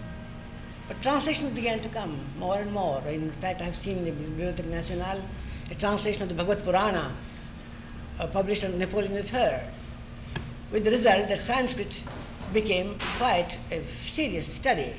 But 0.87 1.01
translations 1.01 1.51
began 1.51 1.81
to 1.81 1.89
come 1.89 2.17
more 2.39 2.59
and 2.59 2.71
more. 2.71 3.01
In 3.07 3.31
fact, 3.33 3.61
I 3.61 3.65
have 3.65 3.75
seen 3.75 4.05
the 4.05 4.11
Bibliothèque 4.11 4.65
Nationale 4.65 5.21
a 5.69 5.75
translation 5.75 6.23
of 6.23 6.29
the 6.29 6.43
Bhagavata 6.43 6.63
Purana 6.63 7.13
uh, 8.19 8.27
published 8.27 8.63
on 8.63 8.77
Napoleon 8.77 9.13
III, 9.13 9.61
with 10.71 10.83
the 10.83 10.91
result 10.91 11.29
that 11.29 11.39
Sanskrit 11.39 12.03
became 12.53 12.97
quite 13.17 13.59
a 13.71 13.83
serious 13.85 14.51
study 14.51 14.93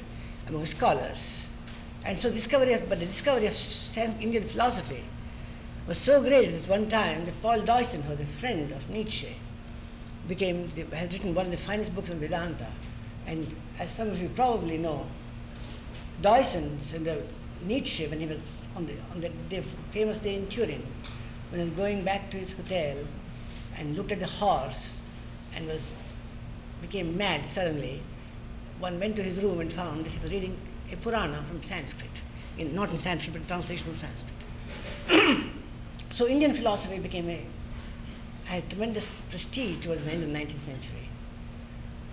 among 0.48 0.66
scholars. 0.66 1.46
And 2.04 2.18
so 2.18 2.30
discovery 2.30 2.72
of, 2.72 2.88
but 2.88 3.00
the 3.00 3.06
discovery 3.06 3.46
of 3.46 3.54
Indian 4.20 4.44
philosophy 4.44 5.02
was 5.86 5.98
so 5.98 6.20
great 6.22 6.48
at 6.48 6.68
one 6.68 6.88
time 6.88 7.24
that 7.24 7.40
Paul 7.42 7.60
Deussen, 7.60 8.02
who 8.02 8.10
was 8.10 8.20
a 8.20 8.26
friend 8.26 8.72
of 8.72 8.88
Nietzsche, 8.88 9.34
became, 10.28 10.68
has 10.92 11.12
written 11.12 11.34
one 11.34 11.46
of 11.46 11.52
the 11.52 11.58
finest 11.58 11.94
books 11.94 12.10
on 12.10 12.20
Vedanta. 12.20 12.68
And 13.26 13.54
as 13.78 13.90
some 13.90 14.08
of 14.08 14.20
you 14.20 14.28
probably 14.28 14.78
know, 14.78 15.06
Deussen 16.22 16.78
and 16.94 17.22
Nietzsche, 17.62 18.06
when 18.06 18.20
he 18.20 18.26
was 18.26 18.38
on 18.76 18.86
the, 18.86 18.94
on 19.12 19.20
the 19.20 19.62
famous 19.90 20.18
day 20.18 20.36
in 20.36 20.46
Turin, 20.48 20.82
when 21.50 21.60
he 21.60 21.64
was 21.68 21.76
going 21.76 22.04
back 22.04 22.30
to 22.30 22.36
his 22.36 22.52
hotel 22.52 22.96
and 23.76 23.96
looked 23.96 24.12
at 24.12 24.20
the 24.20 24.26
horse 24.26 25.00
and 25.54 25.66
was 25.66 25.92
became 26.80 27.16
mad 27.16 27.44
suddenly, 27.44 28.02
one 28.78 28.98
went 28.98 29.14
to 29.16 29.22
his 29.22 29.42
room 29.42 29.60
and 29.60 29.70
found 29.70 30.06
he 30.06 30.18
was 30.22 30.32
reading 30.32 30.56
a 30.90 30.96
Purana 30.96 31.42
from 31.44 31.62
Sanskrit, 31.62 32.10
in, 32.56 32.74
not 32.74 32.90
in 32.90 32.98
Sanskrit, 32.98 33.34
but 33.34 33.46
translation 33.46 33.86
from 33.86 33.96
Sanskrit. 33.96 35.46
So 36.12 36.26
Indian 36.26 36.52
philosophy 36.52 36.98
became 36.98 37.30
a 37.30 37.46
had 38.44 38.68
tremendous 38.68 39.22
prestige 39.30 39.78
towards 39.78 40.04
the 40.04 40.10
end 40.10 40.24
of 40.24 40.32
the 40.32 40.36
19th 40.36 40.58
century. 40.58 41.08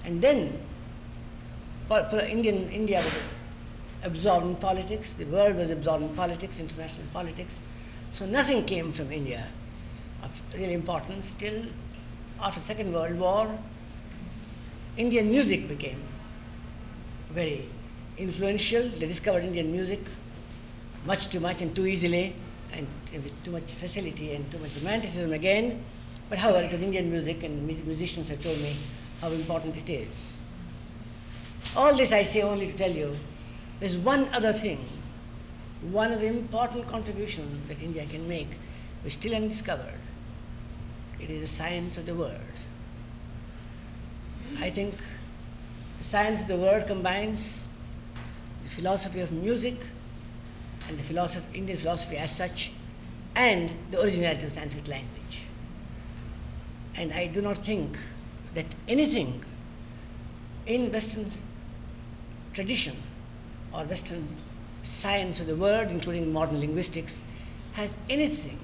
And 0.06 0.22
then 0.22 0.60
Indian, 2.30 2.70
India 2.70 3.02
was 3.02 3.12
absorbed 4.04 4.46
in 4.46 4.56
politics, 4.56 5.14
the 5.14 5.26
world 5.26 5.56
was 5.56 5.70
absorbed 5.70 6.04
in 6.04 6.16
politics, 6.16 6.60
international 6.60 7.08
politics. 7.14 7.62
So 8.12 8.26
nothing 8.26 8.66
came 8.66 8.92
from 8.92 9.12
India 9.12 9.48
of 10.24 10.42
real 10.56 10.72
importance 10.72 11.34
till 11.38 11.66
after 12.42 12.60
the 12.60 12.66
Second 12.66 12.94
World 12.94 13.20
War, 13.20 13.58
Indian 14.96 15.30
music 15.30 15.68
became 15.68 16.02
very 17.32 17.68
influential. 18.18 18.90
They 18.90 19.08
discovered 19.08 19.44
Indian 19.44 19.72
music 19.72 20.00
much 21.06 21.30
too 21.30 21.40
much 21.40 21.62
and 21.62 21.76
too 21.76 21.88
easily 21.88 22.36
and 22.74 22.88
with 23.14 23.44
too 23.44 23.52
much 23.52 23.72
facility 23.74 24.34
and 24.34 24.50
too 24.52 24.60
much 24.60 24.76
romanticism 24.78 25.34
again. 25.34 25.84
But 26.30 26.40
however, 26.40 26.66
it 26.66 26.72
was 26.72 26.82
Indian 26.82 27.10
music 27.10 27.44
and 27.44 27.66
musicians 27.66 28.30
have 28.30 28.42
told 28.42 28.60
me 28.60 28.76
how 29.22 29.30
important 29.30 29.78
it 29.78 29.90
is. 29.90 30.36
All 31.76 31.96
this 31.96 32.12
I 32.12 32.24
say 32.24 32.42
only 32.42 32.68
to 32.68 32.74
tell 32.74 32.92
you 32.92 33.16
there's 33.80 33.98
one 33.98 34.28
other 34.34 34.54
thing, 34.54 34.86
one 35.82 36.12
other 36.12 36.26
important 36.26 36.88
contribution 36.88 37.62
that 37.68 37.82
India 37.82 38.06
can 38.06 38.28
make 38.28 38.50
which 39.04 39.14
is 39.14 39.20
still 39.20 39.36
undiscovered. 39.36 40.00
It 41.20 41.30
is 41.30 41.42
the 41.42 41.56
science 41.56 41.98
of 41.98 42.06
the 42.06 42.16
word. 42.16 42.42
I 44.60 44.70
think 44.70 44.96
the 45.98 46.04
science 46.04 46.42
of 46.42 46.48
the 46.48 46.58
word 46.58 46.88
combines 46.88 47.68
the 48.64 48.70
philosophy 48.70 49.20
of 49.20 49.32
music 49.32 49.86
and 50.88 50.98
the 50.98 51.04
philosophy, 51.04 51.46
Indian 51.54 51.78
philosophy 51.78 52.18
as 52.18 52.36
such, 52.36 52.72
and 53.36 53.70
the 53.92 54.02
originality 54.02 54.46
of 54.46 54.52
Sanskrit 54.52 54.88
language. 54.88 55.46
And 56.96 57.14
I 57.14 57.28
do 57.28 57.42
not 57.42 57.58
think 57.58 57.98
that 58.56 58.66
anything 58.88 59.44
in 60.66 60.92
Western 60.92 61.30
tradition 62.54 62.96
or 63.74 63.84
Western 63.86 64.28
science 64.84 65.40
of 65.40 65.48
the 65.48 65.56
word, 65.56 65.90
including 65.90 66.32
modern 66.32 66.60
linguistics, 66.60 67.22
has 67.74 67.96
anything 68.10 68.60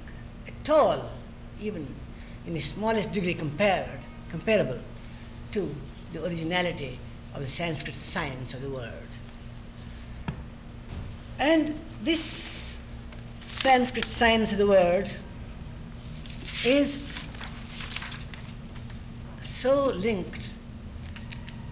at 0.48 0.70
all, 0.70 1.10
even 1.62 1.88
in 2.46 2.54
the 2.54 2.62
smallest 2.62 3.12
degree 3.12 3.34
compared, 3.34 4.00
comparable 4.30 4.80
to 5.52 5.74
the 6.14 6.24
originality 6.26 7.00
of 7.34 7.42
the 7.42 7.48
Sanskrit 7.48 7.96
science 7.96 8.54
of 8.54 8.62
the 8.62 8.70
word. 8.70 8.94
And 11.40 11.80
this 12.04 12.80
Sanskrit 13.46 14.06
science 14.06 14.52
of 14.52 14.58
the 14.58 14.68
word 14.68 15.10
is 16.66 17.04
so 19.42 19.88
linked 19.88 20.50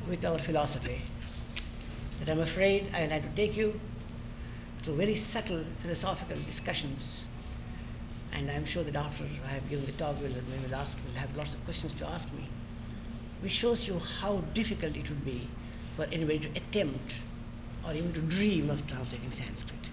with 0.08 0.26
our 0.26 0.40
philosophy 0.40 1.02
that 2.22 2.32
I'm 2.32 2.40
afraid 2.40 2.86
I'll 2.94 3.10
have 3.10 3.24
to 3.24 3.36
take 3.36 3.58
you 3.58 3.80
through 4.84 4.96
very 4.96 5.16
subtle 5.16 5.66
philosophical 5.80 6.38
discussions. 6.44 7.26
And 8.32 8.50
I'm 8.50 8.64
sure 8.64 8.84
that 8.84 8.96
after 8.96 9.24
I 9.46 9.50
have 9.50 9.68
given 9.68 9.88
the 9.88 9.92
talk, 9.94 10.16
we'll, 10.22 10.30
we 10.30 10.68
will 10.68 10.76
ask, 10.76 10.98
we'll 11.04 11.20
have 11.20 11.36
lots 11.36 11.56
of 11.56 11.64
questions 11.66 11.96
to 11.96 12.08
ask 12.08 12.32
me, 12.34 12.48
which 13.42 13.52
shows 13.52 13.88
you 13.88 14.00
how 14.22 14.38
difficult 14.54 14.96
it 14.96 15.10
would 15.10 15.26
be 15.26 15.48
for 15.96 16.06
anybody 16.12 16.40
to 16.40 16.50
attempt 16.50 17.16
or 17.86 17.94
even 17.94 18.14
to 18.14 18.22
dream 18.22 18.70
of 18.70 18.86
translating 18.86 19.32
Sanskrit. 19.32 19.90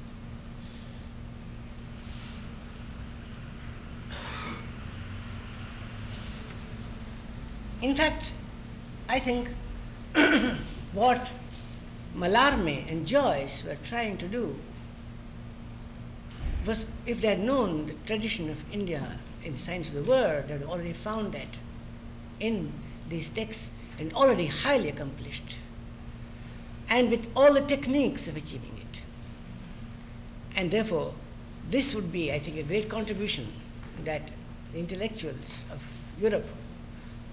In 7.81 7.95
fact, 7.95 8.33
I 9.09 9.19
think 9.19 9.49
what 10.93 11.31
Mallarmé 12.19 12.91
and 12.91 13.07
Joyce 13.07 13.63
were 13.65 13.77
trying 13.85 14.19
to 14.19 14.27
do 14.27 14.57
was 16.67 16.85
if 17.07 17.21
they 17.21 17.29
had 17.29 17.41
known 17.41 17.87
the 17.87 17.95
tradition 18.07 18.51
of 18.51 18.59
India 18.73 19.21
in 19.45 19.53
the 19.53 19.59
science 19.59 19.89
of 19.89 19.95
the 19.95 20.03
word, 20.03 20.49
they 20.49 20.55
had 20.55 20.65
already 20.65 20.93
found 20.93 21.33
that 21.33 21.47
in 22.41 22.73
these 23.09 23.29
texts 23.29 23.71
and 23.99 24.13
already 24.15 24.47
highly 24.47 24.89
accomplished 24.89 25.59
and 26.91 27.11
with 27.11 27.29
all 27.37 27.55
the 27.55 27.61
techniques 27.61 28.29
of 28.29 28.37
achieving 28.37 28.77
it. 28.79 29.01
And 30.57 30.71
therefore, 30.71 31.15
this 31.71 31.95
would 31.95 32.11
be, 32.11 32.33
I 32.33 32.39
think, 32.39 32.57
a 32.57 32.63
great 32.63 32.89
contribution 32.89 33.47
that 34.05 34.31
the 34.73 34.79
intellectuals 34.79 35.37
of 35.71 35.81
Europe 36.21 36.47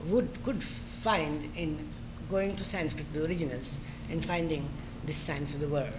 would 0.08 0.44
could 0.44 0.64
find 0.64 1.50
in 1.56 1.88
going 2.30 2.56
to 2.56 2.64
Sanskrit, 2.64 3.12
the 3.14 3.26
originals, 3.26 3.80
and 4.10 4.24
finding 4.24 4.68
this 5.06 5.18
science 5.18 5.54
of 5.54 5.60
the 5.60 5.68
word. 5.68 5.94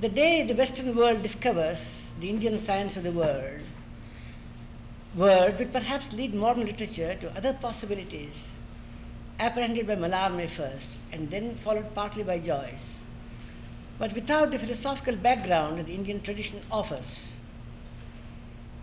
The 0.00 0.08
day 0.08 0.42
the 0.44 0.54
Western 0.54 0.96
world 0.96 1.22
discovers 1.22 2.12
the 2.20 2.30
Indian 2.30 2.58
science 2.58 2.96
of 2.96 3.02
the 3.02 3.12
world, 3.12 3.60
word 5.14 5.58
will 5.58 5.66
perhaps 5.66 6.12
lead 6.14 6.32
modern 6.32 6.64
literature 6.64 7.14
to 7.20 7.36
other 7.36 7.52
possibilities 7.52 8.48
apprehended 9.38 9.86
by 9.86 9.96
Mallarmé 9.96 10.48
first 10.48 10.88
and 11.12 11.30
then 11.30 11.54
followed 11.56 11.94
partly 11.94 12.22
by 12.22 12.38
Joyce, 12.38 12.96
but 13.98 14.14
without 14.14 14.50
the 14.50 14.58
philosophical 14.58 15.16
background 15.16 15.78
that 15.78 15.86
the 15.86 15.94
Indian 15.94 16.22
tradition 16.22 16.60
offers, 16.70 17.29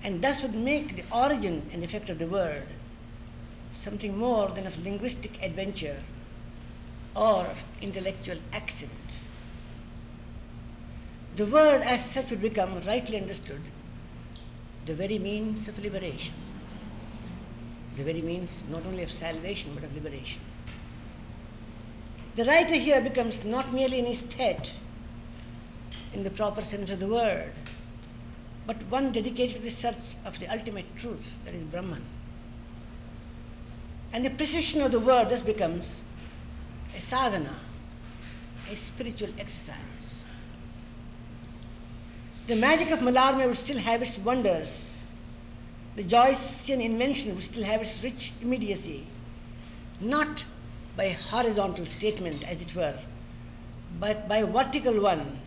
and 0.07 0.21
thus 0.21 0.41
would 0.41 0.55
make 0.55 0.95
the 0.95 1.03
origin 1.11 1.61
and 1.73 1.83
effect 1.83 2.09
of 2.09 2.17
the 2.17 2.25
word 2.25 2.65
something 3.73 4.17
more 4.17 4.47
than 4.47 4.65
a 4.65 4.71
linguistic 4.81 5.43
adventure 5.43 5.97
or 7.13 7.41
of 7.41 7.65
intellectual 7.81 8.37
accident. 8.53 9.09
The 11.35 11.45
word 11.45 11.81
as 11.81 12.09
such 12.09 12.29
would 12.29 12.41
become, 12.41 12.79
rightly 12.87 13.19
understood, 13.19 13.59
the 14.85 14.95
very 14.95 15.19
means 15.19 15.67
of 15.67 15.77
liberation, 15.77 16.35
the 17.97 18.03
very 18.03 18.21
means 18.21 18.63
not 18.69 18.85
only 18.85 19.03
of 19.03 19.11
salvation 19.11 19.73
but 19.75 19.83
of 19.83 19.93
liberation. 19.93 20.41
The 22.37 22.45
writer 22.45 22.75
here 22.75 23.01
becomes 23.01 23.43
not 23.43 23.73
merely 23.73 23.99
an 23.99 24.05
aesthete 24.05 24.71
in 26.13 26.23
the 26.23 26.29
proper 26.29 26.61
sense 26.61 26.91
of 26.91 27.01
the 27.01 27.07
word, 27.07 27.51
but 28.67 28.75
one 28.89 29.13
dedicated 29.13 29.55
to 29.55 29.61
the 29.61 29.71
search 29.71 29.95
of 30.25 30.37
the 30.39 30.47
ultimate 30.51 30.85
truth, 30.97 31.37
that 31.45 31.55
is 31.55 31.63
Brahman. 31.63 32.03
And 34.11 34.25
the 34.25 34.29
precision 34.29 34.81
of 34.81 34.91
the 34.91 34.99
word 34.99 35.29
thus 35.29 35.41
becomes 35.41 36.01
a 36.95 36.99
sadhana, 36.99 37.55
a 38.69 38.75
spiritual 38.75 39.29
exercise. 39.39 40.23
The 42.47 42.57
magic 42.57 42.91
of 42.91 42.99
Mallarmé 42.99 43.47
would 43.47 43.57
still 43.57 43.77
have 43.77 44.01
its 44.01 44.17
wonders. 44.19 44.95
The 45.95 46.03
Joycean 46.03 46.83
invention 46.83 47.35
would 47.35 47.43
still 47.43 47.63
have 47.63 47.81
its 47.81 48.03
rich 48.03 48.33
immediacy, 48.41 49.07
not 50.01 50.43
by 50.97 51.05
a 51.05 51.13
horizontal 51.13 51.85
statement, 51.85 52.43
as 52.49 52.61
it 52.61 52.75
were, 52.75 52.97
but 53.99 54.27
by 54.27 54.37
a 54.37 54.45
vertical 54.45 55.01
one, 55.01 55.39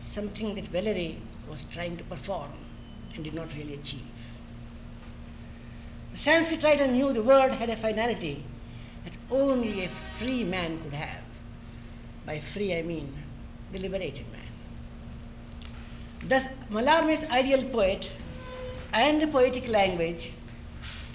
something 0.00 0.54
that 0.54 0.68
Valery 0.68 1.18
was 1.54 1.64
trying 1.70 1.96
to 1.96 2.02
perform 2.04 2.50
and 3.14 3.22
did 3.22 3.32
not 3.32 3.54
really 3.54 3.74
achieve. 3.74 4.02
The 6.10 6.18
Sanskrit 6.18 6.64
writer 6.64 6.88
knew 6.88 7.12
the 7.12 7.22
word 7.22 7.52
had 7.52 7.70
a 7.70 7.76
finality 7.76 8.42
that 9.04 9.16
only 9.30 9.84
a 9.84 9.88
free 9.88 10.42
man 10.42 10.82
could 10.82 10.94
have. 10.94 11.22
By 12.26 12.40
free, 12.40 12.74
I 12.74 12.82
mean 12.82 13.14
the 13.70 13.78
liberated 13.78 14.26
man. 14.32 14.40
Thus, 16.26 16.48
Mallarmé's 16.72 17.24
ideal 17.30 17.62
poet 17.70 18.10
and 18.92 19.22
the 19.22 19.28
poetic 19.28 19.68
language, 19.68 20.32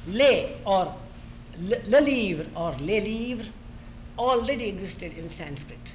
lay 0.07 0.55
or 0.65 0.95
le, 1.61 1.99
livre 1.99 2.45
or 2.55 2.77
les 2.79 3.45
already 4.17 4.69
existed 4.69 5.17
in 5.17 5.27
Sanskrit. 5.27 5.93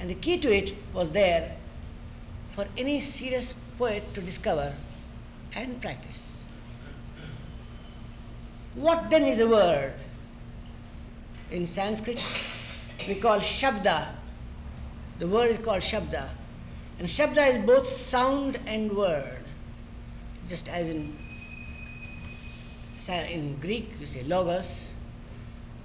And 0.00 0.10
the 0.10 0.14
key 0.14 0.38
to 0.38 0.54
it 0.54 0.74
was 0.92 1.10
there 1.12 1.56
for 2.60 2.68
any 2.76 3.00
serious 3.00 3.54
poet 3.78 4.02
to 4.12 4.20
discover 4.20 4.74
and 5.56 5.80
practice. 5.80 6.36
What 8.74 9.08
then 9.08 9.24
is 9.24 9.40
a 9.40 9.48
word? 9.48 9.94
In 11.50 11.66
Sanskrit, 11.66 12.20
we 13.08 13.14
call 13.14 13.38
Shabda. 13.38 14.08
The 15.20 15.26
word 15.26 15.52
is 15.52 15.58
called 15.58 15.80
Shabda. 15.80 16.28
And 16.98 17.08
Shabda 17.08 17.48
is 17.48 17.64
both 17.64 17.88
sound 17.88 18.60
and 18.66 18.92
word. 18.92 19.42
Just 20.46 20.68
as 20.68 20.90
in, 20.90 21.16
in 23.08 23.56
Greek, 23.56 23.88
you 23.98 24.04
say 24.04 24.22
logos, 24.24 24.92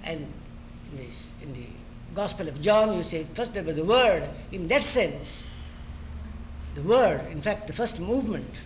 and 0.04 0.30
in, 0.90 0.98
this, 0.98 1.30
in 1.40 1.54
the 1.54 1.68
Gospel 2.14 2.48
of 2.48 2.60
John, 2.60 2.92
you 2.92 3.02
say 3.02 3.26
first 3.32 3.54
there 3.54 3.62
was 3.62 3.76
the 3.76 3.84
Word. 3.84 4.28
In 4.52 4.68
that 4.68 4.82
sense, 4.82 5.42
the 6.76 6.82
Word, 6.82 7.26
in 7.32 7.40
fact, 7.40 7.66
the 7.66 7.72
first 7.72 7.98
movement 7.98 8.60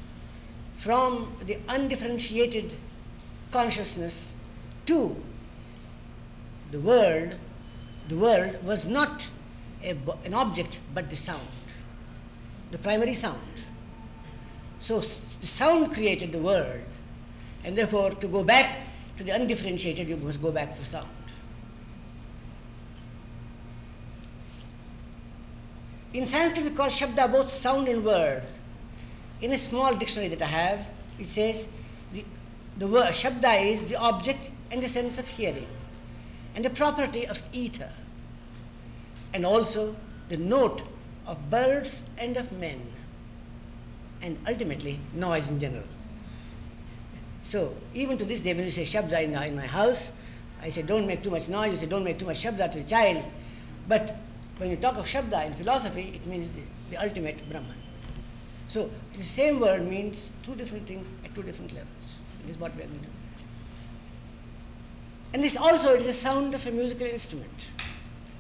from 0.77 1.33
the 1.47 1.57
undifferentiated 1.69 2.75
consciousness 3.53 4.35
to 4.87 5.15
the 6.73 6.81
world, 6.81 7.37
the 8.09 8.17
world 8.17 8.61
was 8.65 8.85
not 8.85 9.29
a, 9.85 9.97
an 10.25 10.35
object 10.35 10.81
but 10.93 11.09
the 11.09 11.15
sound, 11.15 11.47
the 12.73 12.79
primary 12.79 13.15
sound. 13.15 13.39
So 14.81 14.99
the 14.99 15.47
sound 15.47 15.93
created 15.93 16.33
the 16.33 16.41
world, 16.41 16.81
and 17.63 17.79
therefore 17.79 18.11
to 18.11 18.27
go 18.27 18.43
back 18.43 18.79
to 19.19 19.25
the 19.25 19.31
undifferentiated, 19.31 20.09
you 20.09 20.17
must 20.17 20.43
go 20.43 20.51
back 20.51 20.77
to 20.77 20.85
sound. 20.85 21.09
In 26.13 26.27
Sanskrit, 26.27 26.65
we 26.65 26.71
call 26.71 26.89
Shabda 26.89 27.31
both 27.31 27.51
sound 27.51 27.89
and 27.89 28.05
word. 28.05 28.43
In 29.41 29.53
a 29.53 29.59
small 29.59 29.95
dictionary 29.95 30.29
that 30.29 30.43
I 30.43 30.47
have, 30.47 30.87
it 31.19 31.27
says 31.27 31.69
the, 32.13 32.25
the 32.79 32.87
word 32.87 33.09
Shabda 33.09 33.65
is 33.65 33.85
the 33.85 33.97
object 33.97 34.51
and 34.71 34.83
the 34.83 34.89
sense 34.89 35.19
of 35.19 35.29
hearing, 35.29 35.67
and 36.55 36.65
the 36.65 36.71
property 36.71 37.27
of 37.27 37.43
ether, 37.53 37.91
and 39.33 39.47
also 39.47 39.97
the 40.29 40.37
note 40.37 40.83
of 41.27 41.51
birds 41.51 42.05
and 42.19 42.37
of 42.37 42.53
men, 42.53 42.81
and 44.21 44.39
ultimately 44.49 44.99
noise 45.15 45.49
in 45.49 45.59
general. 45.59 45.85
So, 47.43 47.75
even 47.95 48.19
to 48.19 48.25
this 48.25 48.41
day, 48.41 48.53
when 48.53 48.65
you 48.65 48.71
say 48.71 48.83
Shabda 48.83 49.25
in, 49.25 49.35
in 49.35 49.57
my 49.57 49.67
house, 49.67 50.13
I 50.63 50.69
say, 50.69 50.83
don't 50.83 51.07
make 51.07 51.23
too 51.23 51.31
much 51.31 51.49
noise. 51.49 51.73
You 51.73 51.79
say, 51.79 51.87
don't 51.87 52.05
make 52.05 52.19
too 52.19 52.27
much 52.27 52.45
Shabda 52.45 52.71
to 52.73 52.79
the 52.79 52.89
child. 52.89 53.25
But 53.89 54.17
when 54.61 54.71
you 54.71 54.77
talk 54.77 54.99
of 54.99 55.07
Shabda 55.07 55.47
in 55.47 55.55
philosophy, 55.55 56.13
it 56.15 56.27
means 56.27 56.51
the, 56.51 56.61
the 56.91 57.03
ultimate 57.03 57.49
Brahman. 57.49 57.79
So, 58.69 58.91
the 59.17 59.23
same 59.23 59.59
word 59.59 59.89
means 59.89 60.31
two 60.43 60.55
different 60.55 60.87
things 60.87 61.09
at 61.25 61.35
two 61.35 61.43
different 61.43 61.73
levels. 61.73 62.23
This 62.43 62.57
is 62.57 62.61
what 62.61 62.77
we 62.77 62.83
are 62.83 62.87
going 62.87 63.01
to. 63.01 63.07
And 65.33 65.43
this 65.43 65.57
also 65.57 65.95
is 65.95 66.05
the 66.05 66.13
sound 66.13 66.55
of 66.55 66.67
a 66.67 66.71
musical 66.71 67.07
instrument. 67.07 67.71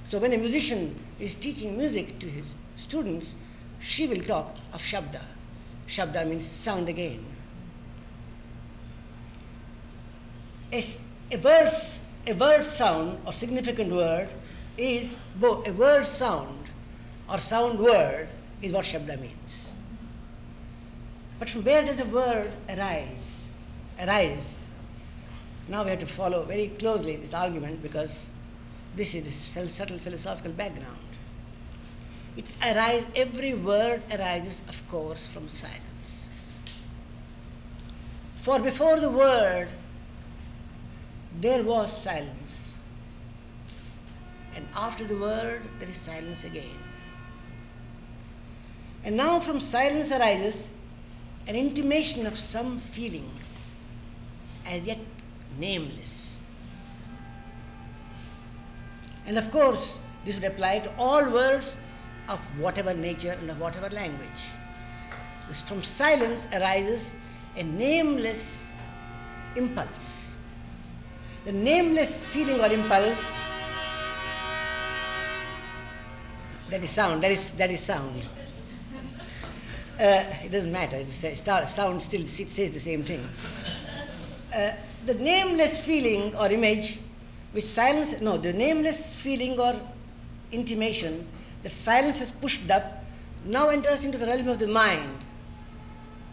So, 0.04 0.18
when 0.18 0.34
a 0.34 0.36
musician 0.36 0.94
is 1.18 1.34
teaching 1.34 1.78
music 1.78 2.18
to 2.18 2.26
his 2.26 2.54
students, 2.76 3.34
she 3.78 4.06
will 4.06 4.22
talk 4.22 4.56
of 4.74 4.82
Shabda. 4.82 5.22
Shabda 5.88 6.28
means 6.28 6.44
sound 6.44 6.90
again. 6.90 7.24
A 10.70 10.84
word, 11.42 11.72
a 12.26 12.32
word 12.34 12.64
sound 12.64 13.20
or 13.24 13.32
significant 13.32 13.90
word 13.90 14.28
is 14.80 15.16
both 15.36 15.68
a 15.68 15.72
word 15.72 16.06
sound 16.06 16.70
or 17.28 17.38
sound 17.38 17.78
word 17.78 18.28
is 18.62 18.72
what 18.72 18.84
Shabda 18.84 19.20
means. 19.20 19.72
But 21.38 21.50
from 21.50 21.64
where 21.64 21.84
does 21.84 21.96
the 21.96 22.06
word 22.06 22.50
arise? 22.68 23.42
Arise. 24.02 24.66
Now 25.68 25.84
we 25.84 25.90
have 25.90 26.00
to 26.00 26.06
follow 26.06 26.44
very 26.44 26.68
closely 26.68 27.16
this 27.16 27.34
argument 27.34 27.82
because 27.82 28.30
this 28.96 29.14
is 29.14 29.52
the 29.54 29.68
subtle 29.68 29.98
philosophical 29.98 30.52
background. 30.52 30.96
It 32.36 32.46
arises, 32.62 33.06
every 33.14 33.54
word 33.54 34.02
arises, 34.12 34.62
of 34.68 34.88
course, 34.88 35.26
from 35.26 35.48
silence. 35.48 36.28
For 38.42 38.58
before 38.58 38.98
the 38.98 39.10
word, 39.10 39.68
there 41.40 41.62
was 41.62 42.02
silence. 42.02 42.59
And 44.60 44.68
after 44.76 45.04
the 45.04 45.16
word, 45.16 45.62
there 45.78 45.88
is 45.88 45.96
silence 45.96 46.44
again. 46.44 46.76
And 49.02 49.16
now 49.16 49.40
from 49.40 49.58
silence 49.58 50.12
arises 50.12 50.68
an 51.48 51.56
intimation 51.56 52.26
of 52.26 52.38
some 52.38 52.78
feeling, 52.78 53.30
as 54.66 54.86
yet 54.86 54.98
nameless. 55.58 56.36
And 59.26 59.38
of 59.38 59.50
course, 59.50 59.98
this 60.26 60.34
would 60.34 60.44
apply 60.44 60.80
to 60.80 60.92
all 60.98 61.30
words 61.30 61.78
of 62.28 62.38
whatever 62.58 62.92
nature 62.92 63.32
and 63.32 63.50
of 63.50 63.58
whatever 63.58 63.88
language. 63.88 64.42
This- 65.48 65.62
From 65.62 65.82
silence 65.82 66.46
arises 66.52 67.14
a 67.56 67.62
nameless 67.62 68.58
impulse. 69.56 70.34
The 71.46 71.52
nameless 71.52 72.26
feeling 72.26 72.60
or 72.60 72.70
impulse 72.70 73.24
that 76.70 76.82
is 76.82 76.90
sound, 76.90 77.22
that 77.22 77.30
is, 77.30 77.52
that 77.52 77.70
is 77.70 77.80
sound. 77.80 78.26
Uh, 79.98 80.24
it 80.42 80.50
doesn't 80.50 80.72
matter, 80.72 80.96
it's, 80.96 81.42
sound 81.74 82.00
still 82.00 82.26
says 82.26 82.70
the 82.70 82.80
same 82.80 83.04
thing. 83.04 83.28
Uh, 84.54 84.72
the 85.06 85.14
nameless 85.14 85.80
feeling 85.80 86.34
or 86.36 86.50
image 86.50 86.98
which 87.52 87.64
silence, 87.64 88.20
no, 88.20 88.38
the 88.38 88.52
nameless 88.52 89.14
feeling 89.16 89.58
or 89.58 89.74
intimation 90.52 91.26
that 91.62 91.72
silence 91.72 92.18
has 92.18 92.30
pushed 92.30 92.70
up 92.70 93.04
now 93.44 93.68
enters 93.68 94.04
into 94.04 94.18
the 94.18 94.26
realm 94.26 94.48
of 94.48 94.58
the 94.58 94.66
mind. 94.66 95.18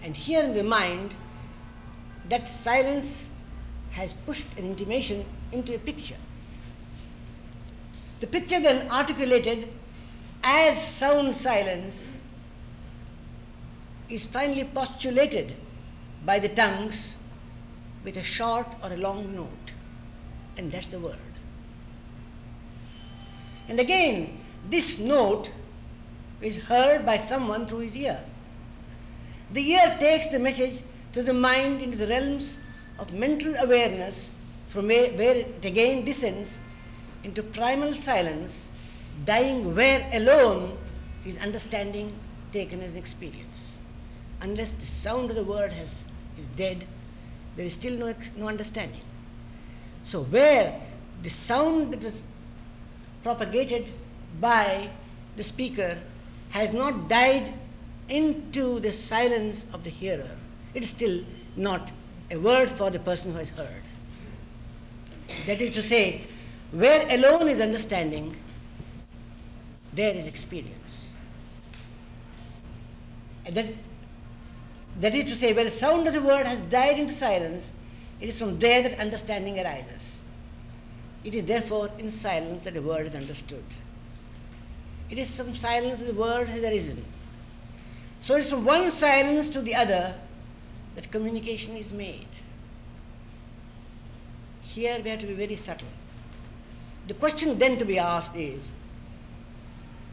And 0.03 0.15
here 0.15 0.43
in 0.43 0.53
the 0.53 0.63
mind, 0.63 1.13
that 2.29 2.47
silence 2.47 3.31
has 3.91 4.13
pushed 4.25 4.45
an 4.57 4.65
intimation 4.65 5.25
into 5.51 5.73
a 5.73 5.79
picture. 5.79 6.17
The 8.19 8.27
picture 8.27 8.59
then 8.59 8.89
articulated 8.91 9.69
as 10.49 10.81
sound 10.81 11.35
silence 11.35 12.09
is 14.07 14.25
finally 14.25 14.63
postulated 14.63 15.53
by 16.25 16.39
the 16.39 16.47
tongues 16.47 17.17
with 18.05 18.15
a 18.15 18.23
short 18.23 18.65
or 18.81 18.93
a 18.93 18.95
long 18.95 19.35
note, 19.35 19.73
and 20.57 20.71
that's 20.71 20.87
the 20.87 20.99
word. 20.99 21.19
And 23.67 23.77
again, 23.81 24.39
this 24.69 24.97
note 24.97 25.51
is 26.41 26.55
heard 26.55 27.05
by 27.05 27.17
someone 27.17 27.67
through 27.67 27.79
his 27.79 27.97
ear. 27.97 28.21
The 29.51 29.69
ear 29.71 29.97
takes 29.99 30.27
the 30.27 30.39
message 30.39 30.81
to 31.11 31.23
the 31.23 31.33
mind 31.33 31.81
into 31.81 31.97
the 31.97 32.07
realms 32.07 32.57
of 32.99 33.11
mental 33.11 33.53
awareness 33.55 34.31
from 34.69 34.87
where, 34.87 35.11
it 35.13 35.65
again 35.65 36.05
descends 36.05 36.61
into 37.25 37.43
primal 37.43 37.93
silence, 37.93 38.69
dying 39.25 39.75
where 39.75 40.09
alone 40.13 40.77
is 41.25 41.37
understanding 41.39 42.13
taken 42.51 42.81
as 42.81 42.91
an 42.91 42.97
experience. 42.97 43.71
Unless 44.41 44.73
the 44.73 44.85
sound 44.85 45.29
of 45.29 45.35
the 45.35 45.43
word 45.43 45.71
has, 45.73 46.05
is 46.37 46.49
dead, 46.49 46.85
there 47.55 47.65
is 47.65 47.73
still 47.73 47.97
no, 47.97 48.13
no 48.35 48.47
understanding. 48.47 49.01
So, 50.03 50.23
where 50.23 50.79
the 51.23 51.29
sound 51.29 51.91
that 51.93 52.03
was 52.03 52.21
propagated 53.23 53.91
by 54.39 54.89
the 55.35 55.43
speaker 55.43 55.97
has 56.49 56.71
not 56.71 57.09
died 57.09 57.53
into 58.07 58.79
the 58.79 58.93
silence 58.93 59.65
of 59.73 59.83
the 59.83 59.89
hearer, 59.89 60.29
it 60.73 60.83
is 60.83 60.89
still 60.89 61.23
not 61.55 61.91
a 62.31 62.37
word 62.37 62.69
for 62.69 62.89
the 62.89 62.99
person 62.99 63.31
who 63.31 63.39
has 63.39 63.49
heard. 63.49 63.81
That 65.45 65.61
is 65.61 65.71
to 65.75 65.81
say, 65.81 66.21
where 66.71 67.07
alone 67.09 67.49
is 67.49 67.59
understanding, 67.59 68.35
there 69.97 70.13
is 70.13 70.27
experience. 70.27 71.09
And 73.45 73.55
that, 73.55 73.65
that 75.01 75.15
is 75.15 75.25
to 75.25 75.31
say, 75.31 75.53
where 75.53 75.65
the 75.65 75.71
sound 75.71 76.07
of 76.07 76.13
the 76.13 76.21
word 76.21 76.45
has 76.45 76.61
died 76.61 76.99
into 76.99 77.13
silence, 77.13 77.73
it 78.21 78.29
is 78.29 78.37
from 78.37 78.59
there 78.59 78.83
that 78.83 78.99
understanding 78.99 79.59
arises. 79.59 80.21
It 81.23 81.33
is 81.33 81.43
therefore 81.43 81.89
in 81.97 82.11
silence 82.11 82.61
that 82.63 82.75
the 82.75 82.81
word 82.81 83.07
is 83.07 83.15
understood. 83.15 83.63
It 85.09 85.17
is 85.17 85.35
from 85.35 85.55
silence 85.55 85.99
that 85.99 86.05
the 86.05 86.13
word 86.13 86.47
has 86.47 86.63
arisen. 86.63 87.03
So 88.21 88.35
it's 88.35 88.51
from 88.51 88.65
one 88.65 88.91
silence 88.91 89.49
to 89.49 89.61
the 89.61 89.75
other 89.75 90.13
that 90.95 91.11
communication 91.11 91.75
is 91.75 91.91
made. 91.91 92.27
Here 94.61 94.99
we 95.03 95.09
have 95.09 95.19
to 95.19 95.27
be 95.27 95.33
very 95.33 95.55
subtle. 95.55 95.87
The 97.07 97.13
question 97.13 97.57
then 97.57 97.77
to 97.77 97.85
be 97.85 97.97
asked 97.97 98.35
is 98.35 98.71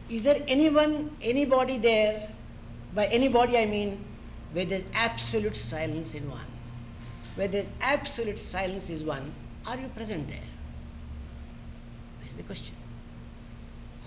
Is 0.09 0.23
there 0.23 0.41
anyone, 0.47 1.15
anybody 1.21 1.77
there? 1.77 2.29
By 2.93 3.07
anybody 3.07 3.57
I 3.57 3.65
mean 3.65 4.03
where 4.53 4.65
there's 4.65 4.85
absolute 4.93 5.55
silence 5.55 6.13
in 6.13 6.29
one. 6.29 6.45
Where 7.35 7.47
there's 7.47 7.67
absolute 7.81 8.39
silence 8.39 8.89
is 8.89 9.03
one, 9.03 9.33
are 9.67 9.77
you 9.77 9.89
present 9.89 10.27
there? 10.27 10.39
This 12.21 12.29
is 12.29 12.35
the 12.37 12.43
question. 12.43 12.75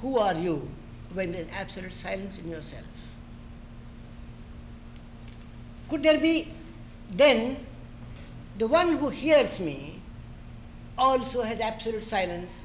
Who 0.00 0.18
are 0.18 0.34
you 0.34 0.70
when 1.12 1.32
there's 1.32 1.48
absolute 1.52 1.92
silence 1.92 2.38
in 2.38 2.48
yourself? 2.48 2.84
Could 5.90 6.02
there 6.02 6.18
be 6.18 6.54
then 7.10 7.56
the 8.58 8.66
one 8.66 8.96
who 8.96 9.08
hears 9.08 9.58
me 9.60 10.00
also 10.96 11.42
has 11.42 11.60
absolute 11.60 12.04
silence 12.04 12.62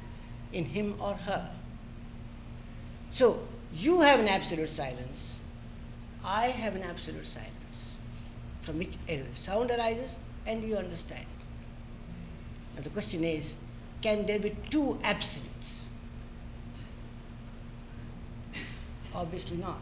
in 0.51 0.65
him 0.65 0.95
or 0.99 1.15
her? 1.15 1.49
So 3.13 3.39
you 3.75 4.01
have 4.01 4.19
an 4.19 4.27
absolute 4.27 4.69
silence, 4.69 5.37
I 6.25 6.47
have 6.47 6.75
an 6.75 6.81
absolute 6.81 7.25
silence, 7.25 7.97
from 8.61 8.79
which 8.79 8.95
a 9.07 9.23
sound 9.35 9.69
arises 9.69 10.15
and 10.47 10.63
you 10.63 10.75
understand. 10.75 11.27
Now 12.75 12.81
the 12.81 12.89
question 12.89 13.23
is, 13.23 13.53
can 14.01 14.25
there 14.25 14.39
be 14.39 14.57
two 14.71 14.99
absolutes? 15.03 15.83
Obviously 19.13 19.57
not. 19.57 19.77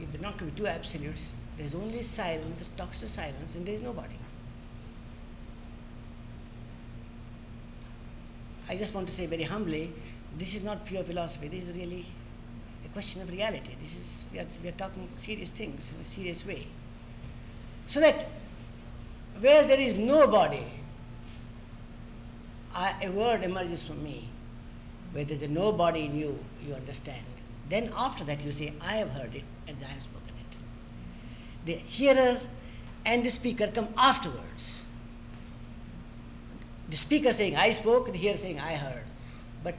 If 0.00 0.10
there 0.12 0.22
not 0.22 0.38
to 0.38 0.44
be 0.44 0.52
two 0.52 0.66
absolutes, 0.66 1.28
there 1.58 1.66
is 1.66 1.74
only 1.74 2.00
silence 2.00 2.56
that 2.56 2.74
talks 2.78 3.00
to 3.00 3.08
silence, 3.10 3.54
and 3.54 3.66
there 3.66 3.74
is 3.74 3.82
nobody. 3.82 4.14
I 8.70 8.76
just 8.76 8.94
want 8.94 9.06
to 9.08 9.12
say 9.12 9.26
very 9.26 9.42
humbly, 9.42 9.92
this 10.38 10.54
is 10.54 10.62
not 10.62 10.84
pure 10.84 11.02
philosophy. 11.02 11.48
This 11.48 11.68
is 11.68 11.76
really 11.76 12.06
a 12.84 12.88
question 12.88 13.20
of 13.22 13.30
reality. 13.30 13.74
This 13.82 13.96
is 13.96 14.24
we 14.32 14.38
are, 14.38 14.46
we 14.62 14.68
are 14.68 14.72
talking 14.72 15.08
serious 15.14 15.50
things 15.50 15.92
in 15.94 16.00
a 16.00 16.04
serious 16.04 16.46
way. 16.46 16.66
So 17.86 18.00
that 18.00 18.26
where 19.40 19.64
there 19.66 19.80
is 19.80 19.96
nobody, 19.96 20.64
I, 22.74 22.94
a 23.02 23.10
word 23.10 23.42
emerges 23.42 23.86
from 23.86 24.02
me. 24.02 24.28
Where 25.12 25.24
there 25.24 25.36
is 25.36 25.42
a 25.42 25.48
nobody 25.48 26.04
in 26.04 26.16
you, 26.16 26.38
you 26.64 26.74
understand. 26.74 27.24
Then 27.68 27.90
after 27.96 28.24
that 28.24 28.42
you 28.42 28.52
say, 28.52 28.72
I 28.80 28.94
have 28.94 29.10
heard 29.10 29.34
it 29.34 29.44
and 29.66 29.76
I 29.82 29.88
have 29.88 30.02
spoken 30.02 30.34
it. 30.38 30.56
The 31.66 31.72
hearer 31.74 32.40
and 33.04 33.24
the 33.24 33.30
speaker 33.30 33.68
come 33.68 33.88
afterwards. 33.96 34.82
The 36.88 36.96
speaker 36.96 37.32
saying, 37.32 37.56
I 37.56 37.72
spoke, 37.72 38.06
the 38.06 38.18
hearer 38.18 38.36
saying, 38.36 38.60
I 38.60 38.74
heard. 38.74 39.04
But 39.62 39.76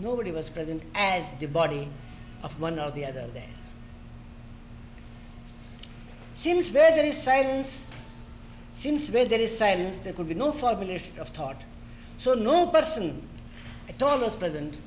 nobody 0.00 0.30
was 0.30 0.50
present 0.50 0.82
as 0.94 1.30
the 1.40 1.46
body 1.46 1.88
of 2.42 2.58
one 2.60 2.78
or 2.78 2.90
the 2.90 3.04
other 3.04 3.26
there. 3.28 3.44
Since 6.34 6.70
where 6.70 6.90
there 6.94 7.04
is 7.04 7.20
silence, 7.20 7.86
since 8.74 9.10
where 9.10 9.24
there 9.24 9.40
is 9.40 9.56
silence, 9.56 9.98
there 9.98 10.12
could 10.12 10.28
be 10.28 10.34
no 10.34 10.52
formulation 10.52 11.18
of 11.18 11.30
thought. 11.30 11.60
So 12.18 12.34
no 12.34 12.66
person 12.66 13.26
at 13.88 14.02
all 14.02 14.18
was 14.18 14.36
present. 14.36 14.78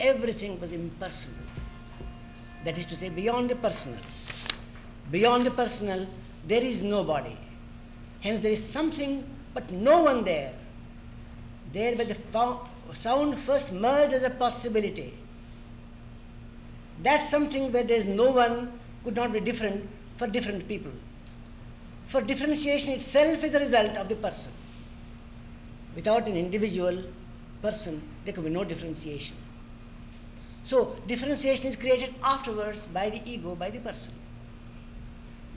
Everything 0.00 0.60
was 0.60 0.70
impersonal. 0.70 1.38
That 2.64 2.76
is 2.76 2.86
to 2.86 2.96
say, 2.96 3.08
beyond 3.08 3.50
the 3.50 3.56
personal. 3.56 3.98
Beyond 5.10 5.46
the 5.46 5.50
personal, 5.50 6.06
there 6.46 6.62
is 6.62 6.82
nobody. 6.82 7.36
Hence, 8.20 8.40
there 8.40 8.52
is 8.52 8.64
something 8.64 9.24
but 9.54 9.70
no 9.70 10.02
one 10.02 10.24
there. 10.24 10.52
There, 11.72 11.96
where 11.96 12.06
the 12.06 12.14
sound 12.94 13.38
first 13.38 13.72
merged 13.72 14.14
as 14.14 14.22
a 14.22 14.30
possibility. 14.30 15.12
That's 17.02 17.28
something 17.28 17.70
where 17.72 17.84
there 17.84 17.98
is 17.98 18.04
no 18.04 18.30
one 18.30 18.72
could 19.04 19.14
not 19.14 19.32
be 19.32 19.40
different 19.40 19.88
for 20.16 20.26
different 20.26 20.66
people. 20.66 20.90
For 22.06 22.22
differentiation 22.22 22.92
itself 22.94 23.44
is 23.44 23.50
the 23.50 23.58
result 23.58 23.96
of 23.96 24.08
the 24.08 24.16
person. 24.16 24.52
Without 25.94 26.26
an 26.26 26.36
individual 26.36 27.04
person, 27.62 28.02
there 28.24 28.32
can 28.32 28.44
be 28.44 28.50
no 28.50 28.64
differentiation. 28.64 29.36
So, 30.64 30.96
differentiation 31.06 31.66
is 31.66 31.76
created 31.76 32.14
afterwards 32.22 32.86
by 32.86 33.10
the 33.10 33.20
ego, 33.24 33.54
by 33.54 33.70
the 33.70 33.78
person. 33.78 34.12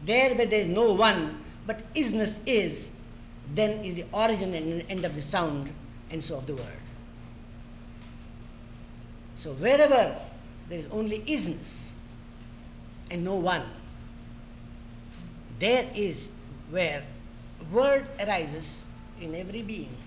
There, 0.05 0.35
where 0.35 0.45
there 0.45 0.61
is 0.61 0.67
no 0.67 0.93
one, 0.93 1.43
but 1.67 1.81
isness 1.93 2.39
is, 2.45 2.89
then 3.53 3.83
is 3.83 3.95
the 3.95 4.05
origin 4.13 4.53
and 4.53 4.83
end 4.89 5.05
of 5.05 5.15
the 5.15 5.21
sound, 5.21 5.71
and 6.09 6.23
so 6.23 6.37
of 6.37 6.47
the 6.47 6.55
word. 6.55 6.80
So, 9.41 9.53
wherever 9.53 10.15
there 10.69 10.77
is 10.77 10.85
only 10.91 11.21
isness 11.21 11.93
and 13.09 13.23
no 13.23 13.37
one, 13.37 13.63
there 15.57 15.89
is 15.95 16.29
where 16.69 17.01
word 17.71 18.05
arises 18.19 18.83
in 19.19 19.33
every 19.33 19.63
being 19.63 19.97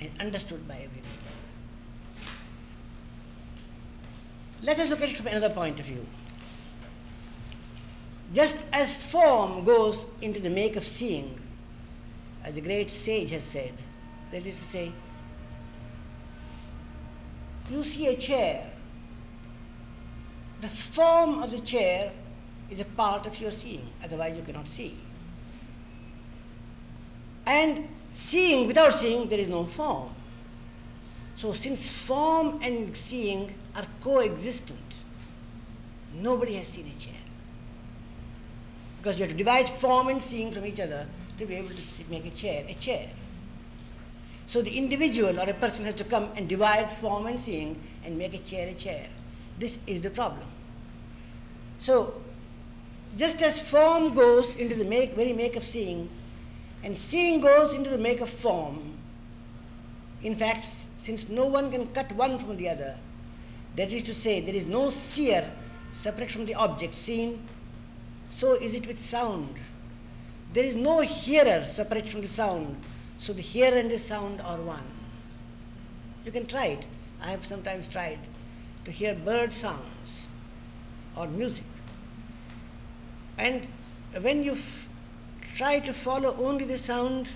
and 0.00 0.10
understood 0.18 0.66
by 0.66 0.74
every 0.74 0.88
being. 0.88 1.22
Let 4.62 4.80
us 4.80 4.90
look 4.90 5.00
at 5.00 5.10
it 5.10 5.16
from 5.16 5.28
another 5.28 5.50
point 5.50 5.78
of 5.78 5.86
view. 5.86 6.04
Just 8.34 8.56
as 8.72 8.96
form 8.96 9.62
goes 9.62 10.06
into 10.22 10.40
the 10.40 10.50
make 10.50 10.74
of 10.74 10.84
seeing, 10.84 11.38
as 12.42 12.54
the 12.54 12.62
great 12.62 12.90
sage 12.90 13.30
has 13.30 13.44
said, 13.44 13.74
that 14.32 14.44
is 14.44 14.56
to 14.56 14.64
say, 14.64 14.92
you 17.70 17.82
see 17.82 18.06
a 18.08 18.16
chair. 18.16 18.70
The 20.60 20.68
form 20.68 21.42
of 21.42 21.50
the 21.50 21.60
chair 21.60 22.12
is 22.70 22.80
a 22.80 22.84
part 22.84 23.26
of 23.26 23.40
your 23.40 23.50
seeing, 23.50 23.88
otherwise, 24.02 24.36
you 24.36 24.42
cannot 24.42 24.68
see. 24.68 24.96
And 27.46 27.88
seeing 28.12 28.66
without 28.66 28.94
seeing, 28.94 29.28
there 29.28 29.38
is 29.38 29.48
no 29.48 29.64
form. 29.64 30.10
So, 31.36 31.52
since 31.52 31.90
form 32.06 32.60
and 32.62 32.96
seeing 32.96 33.54
are 33.74 33.86
coexistent, 34.00 34.96
nobody 36.14 36.54
has 36.54 36.66
seen 36.66 36.86
a 36.86 36.98
chair. 36.98 37.12
Because 38.98 39.18
you 39.18 39.24
have 39.24 39.32
to 39.32 39.36
divide 39.36 39.68
form 39.68 40.08
and 40.08 40.20
seeing 40.20 40.50
from 40.50 40.66
each 40.66 40.80
other 40.80 41.06
to 41.38 41.46
be 41.46 41.54
able 41.54 41.68
to 41.68 41.76
make 42.10 42.24
a 42.26 42.30
chair 42.30 42.64
a 42.66 42.74
chair. 42.74 43.08
So 44.46 44.62
the 44.62 44.76
individual 44.76 45.40
or 45.40 45.48
a 45.48 45.54
person 45.54 45.84
has 45.84 45.94
to 45.96 46.04
come 46.04 46.30
and 46.36 46.48
divide 46.48 46.90
form 46.90 47.26
and 47.26 47.40
seeing 47.40 47.80
and 48.04 48.16
make 48.16 48.34
a 48.34 48.38
chair 48.38 48.68
a 48.68 48.74
chair. 48.74 49.08
This 49.58 49.78
is 49.86 50.00
the 50.00 50.10
problem. 50.10 50.46
So, 51.78 52.20
just 53.16 53.42
as 53.42 53.60
form 53.60 54.14
goes 54.14 54.54
into 54.56 54.74
the 54.74 54.84
make, 54.84 55.14
very 55.14 55.32
make 55.32 55.56
of 55.56 55.64
seeing, 55.64 56.08
and 56.84 56.96
seeing 56.96 57.40
goes 57.40 57.74
into 57.74 57.90
the 57.90 57.98
make 57.98 58.20
of 58.20 58.28
form, 58.28 58.96
in 60.22 60.36
fact, 60.36 60.66
since 60.96 61.28
no 61.28 61.46
one 61.46 61.70
can 61.70 61.86
cut 61.88 62.12
one 62.12 62.38
from 62.38 62.56
the 62.56 62.68
other, 62.68 62.96
that 63.76 63.92
is 63.92 64.02
to 64.04 64.14
say, 64.14 64.40
there 64.40 64.54
is 64.54 64.66
no 64.66 64.90
seer 64.90 65.50
separate 65.92 66.30
from 66.30 66.46
the 66.46 66.54
object 66.54 66.94
seen, 66.94 67.46
so 68.30 68.54
is 68.54 68.74
it 68.74 68.86
with 68.86 69.00
sound. 69.00 69.54
There 70.52 70.64
is 70.64 70.76
no 70.76 71.00
hearer 71.00 71.64
separate 71.64 72.08
from 72.08 72.22
the 72.22 72.28
sound, 72.28 72.76
so 73.18 73.32
the 73.32 73.42
hearer 73.42 73.76
and 73.76 73.90
the 73.90 73.98
sound 73.98 74.40
are 74.40 74.58
one. 74.58 74.84
You 76.24 76.32
can 76.32 76.46
try 76.46 76.66
it. 76.66 76.86
I 77.20 77.30
have 77.30 77.44
sometimes 77.44 77.88
tried 77.88 78.18
to 78.84 78.90
hear 78.90 79.14
bird 79.14 79.52
sounds 79.52 80.26
or 81.16 81.26
music. 81.26 81.64
And 83.38 83.66
when 84.20 84.42
you 84.42 84.52
f- 84.52 84.88
try 85.56 85.78
to 85.80 85.92
follow 85.92 86.34
only 86.36 86.64
the 86.64 86.78
sound 86.78 87.30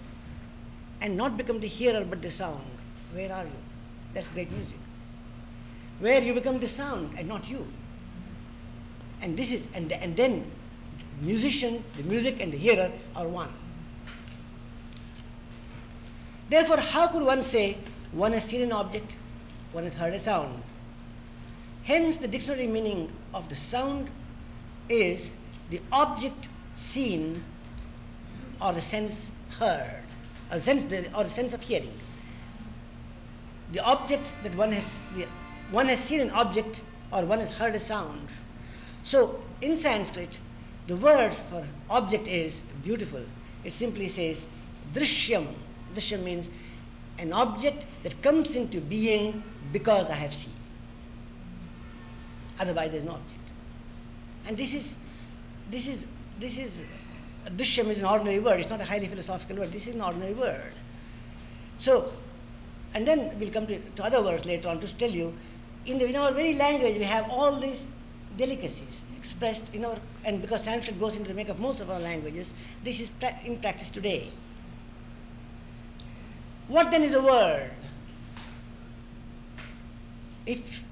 and 1.00 1.16
not 1.16 1.36
become 1.36 1.60
the 1.60 1.68
hearer 1.68 2.04
but 2.04 2.22
the 2.22 2.30
sound, 2.30 2.64
where 3.12 3.32
are 3.32 3.44
you? 3.44 3.60
That's 4.14 4.26
great 4.28 4.50
music. 4.50 4.78
Where 5.98 6.20
you 6.20 6.34
become 6.34 6.58
the 6.58 6.68
sound 6.68 7.14
and 7.18 7.28
not 7.28 7.48
you. 7.48 7.66
And 9.20 9.36
this 9.36 9.52
is 9.52 9.66
and, 9.74 9.92
and 9.92 10.16
then 10.16 10.50
the 11.20 11.26
musician, 11.26 11.84
the 11.96 12.02
music 12.04 12.40
and 12.40 12.52
the 12.52 12.58
hearer 12.58 12.90
are 13.14 13.28
one. 13.28 13.52
Therefore, 16.50 16.78
how 16.78 17.06
could 17.06 17.22
one 17.22 17.42
say 17.42 17.78
one 18.10 18.32
has 18.32 18.44
seen 18.44 18.60
an 18.60 18.72
object, 18.72 19.12
one 19.72 19.84
has 19.84 19.94
heard 19.94 20.12
a 20.12 20.18
sound? 20.18 20.62
Hence, 21.84 22.16
the 22.16 22.28
dictionary 22.28 22.66
meaning 22.66 23.10
of 23.32 23.48
the 23.48 23.56
sound 23.56 24.10
is 24.88 25.30
the 25.70 25.80
object 25.92 26.48
seen 26.74 27.44
or 28.60 28.72
the 28.72 28.80
sense 28.80 29.30
heard, 29.58 30.02
or 30.50 30.58
the 30.58 30.62
sense, 30.62 30.92
or 31.14 31.24
the 31.24 31.30
sense 31.30 31.54
of 31.54 31.62
hearing. 31.62 31.92
The 33.72 33.80
object 33.84 34.32
that 34.42 34.54
one 34.56 34.72
has, 34.72 34.98
the, 35.14 35.26
one 35.70 35.86
has 35.86 36.00
seen 36.00 36.20
an 36.20 36.30
object 36.30 36.82
or 37.12 37.24
one 37.24 37.38
has 37.38 37.48
heard 37.50 37.76
a 37.76 37.78
sound. 37.78 38.28
So, 39.04 39.40
in 39.62 39.76
Sanskrit, 39.76 40.40
the 40.88 40.96
word 40.96 41.32
for 41.48 41.64
object 41.88 42.26
is 42.26 42.62
beautiful. 42.82 43.22
It 43.62 43.72
simply 43.72 44.08
says 44.08 44.48
drishyam. 44.92 45.46
Drishyam 45.94 46.22
means 46.22 46.50
an 47.18 47.32
object 47.32 47.84
that 48.02 48.20
comes 48.22 48.56
into 48.56 48.80
being 48.80 49.42
because 49.72 50.10
I 50.10 50.14
have 50.14 50.32
seen. 50.32 50.52
Otherwise, 52.58 52.90
there 52.90 53.00
is 53.00 53.04
no 53.04 53.12
object. 53.12 53.40
And 54.46 54.56
this 54.56 54.74
is, 54.74 54.96
this 55.70 55.86
is, 55.86 56.06
this 56.38 56.58
is, 56.58 56.82
drishyam 57.56 57.88
is 57.88 57.98
an 57.98 58.06
ordinary 58.06 58.40
word. 58.40 58.60
It's 58.60 58.70
not 58.70 58.80
a 58.80 58.84
highly 58.84 59.06
philosophical 59.06 59.56
word. 59.56 59.72
This 59.72 59.86
is 59.86 59.94
an 59.94 60.02
ordinary 60.02 60.34
word. 60.34 60.72
So, 61.78 62.12
and 62.94 63.06
then 63.06 63.38
we'll 63.38 63.50
come 63.50 63.66
to, 63.66 63.78
to 63.78 64.04
other 64.04 64.22
words 64.22 64.44
later 64.44 64.68
on 64.68 64.80
to 64.80 64.94
tell 64.96 65.10
you, 65.10 65.34
in, 65.86 65.98
the, 65.98 66.06
in 66.06 66.16
our 66.16 66.32
very 66.32 66.54
language, 66.54 66.96
we 66.96 67.04
have 67.04 67.28
all 67.30 67.56
these 67.56 67.88
delicacies 68.36 69.04
expressed 69.16 69.74
in 69.74 69.84
our, 69.84 69.96
and 70.24 70.40
because 70.40 70.64
Sanskrit 70.64 70.98
goes 70.98 71.16
into 71.16 71.28
the 71.28 71.34
make 71.34 71.48
of 71.48 71.58
most 71.58 71.80
of 71.80 71.90
our 71.90 72.00
languages, 72.00 72.54
this 72.84 73.00
is 73.00 73.10
pra- 73.20 73.38
in 73.44 73.58
practice 73.58 73.90
today. 73.90 74.30
What 76.70 76.92
then 76.92 77.02
is 77.02 77.10
the 77.10 77.20
word? 77.20 77.68
If 80.46 80.84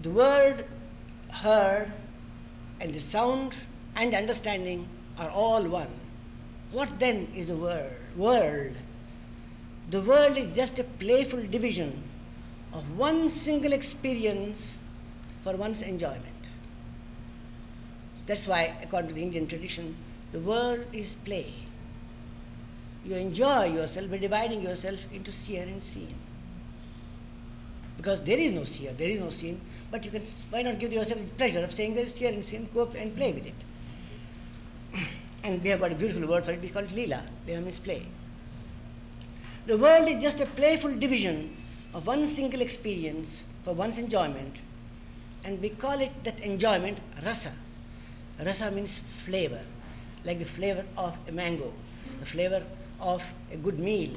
the 0.00 0.08
word 0.08 0.64
heard 1.28 1.92
and 2.80 2.94
the 2.94 2.98
sound 2.98 3.54
and 3.96 4.14
understanding 4.14 4.88
are 5.18 5.28
all 5.28 5.62
one. 5.62 5.92
What 6.70 6.98
then 6.98 7.28
is 7.34 7.48
the 7.48 7.56
word? 7.56 7.92
World. 8.16 8.72
The 9.90 10.00
world 10.00 10.38
is 10.38 10.56
just 10.56 10.78
a 10.78 10.84
playful 10.84 11.46
division 11.48 12.02
of 12.72 12.96
one 12.96 13.28
single 13.28 13.74
experience 13.74 14.78
for 15.42 15.54
one's 15.54 15.82
enjoyment. 15.82 16.24
That's 18.26 18.48
why, 18.48 18.74
according 18.82 19.10
to 19.10 19.14
the 19.16 19.22
Indian 19.22 19.46
tradition, 19.46 19.96
the 20.32 20.40
world 20.40 20.86
is 20.94 21.14
play. 21.26 21.52
You 23.04 23.16
enjoy 23.16 23.72
yourself 23.72 24.10
by 24.10 24.18
dividing 24.18 24.62
yourself 24.62 25.00
into 25.12 25.32
seer 25.32 25.62
and 25.62 25.82
seen. 25.82 26.14
Because 27.96 28.22
there 28.22 28.38
is 28.38 28.52
no 28.52 28.64
seer, 28.64 28.92
there 28.92 29.08
is 29.08 29.18
no 29.18 29.30
seen, 29.30 29.60
but 29.90 30.04
you 30.04 30.10
can, 30.10 30.22
why 30.50 30.62
not 30.62 30.78
give 30.78 30.92
yourself 30.92 31.20
the 31.24 31.30
pleasure 31.32 31.62
of 31.62 31.72
saying 31.72 31.94
there 31.94 32.04
is 32.04 32.14
seer 32.14 32.32
and 32.32 32.44
seen, 32.44 32.68
go 32.72 32.82
up 32.82 32.94
and 32.94 33.14
play 33.16 33.32
with 33.32 33.46
it. 33.46 33.54
And 35.44 35.62
we 35.62 35.70
have 35.70 35.80
got 35.80 35.92
a 35.92 35.94
beautiful 35.94 36.28
word 36.28 36.44
for 36.44 36.52
it, 36.52 36.62
we 36.62 36.68
call 36.68 36.82
it 36.82 36.90
Leela. 36.90 37.22
Leela 37.46 37.62
means 37.62 37.80
play. 37.80 38.06
The 39.66 39.76
world 39.76 40.08
is 40.08 40.22
just 40.22 40.40
a 40.40 40.46
playful 40.46 40.94
division 40.96 41.56
of 41.94 42.06
one 42.06 42.26
single 42.26 42.60
experience 42.60 43.44
for 43.64 43.72
one's 43.72 43.98
enjoyment, 43.98 44.56
and 45.44 45.60
we 45.60 45.68
call 45.68 46.00
it 46.00 46.12
that 46.24 46.40
enjoyment 46.40 46.98
rasa. 47.24 47.52
Rasa 48.44 48.70
means 48.70 49.00
flavor, 49.24 49.60
like 50.24 50.38
the 50.38 50.44
flavor 50.44 50.84
of 50.96 51.16
a 51.28 51.32
mango, 51.32 51.72
the 52.18 52.26
flavor 52.26 52.64
of 53.02 53.22
a 53.52 53.56
good 53.56 53.78
meal. 53.78 54.14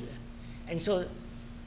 And 0.69 0.81
so, 0.81 1.05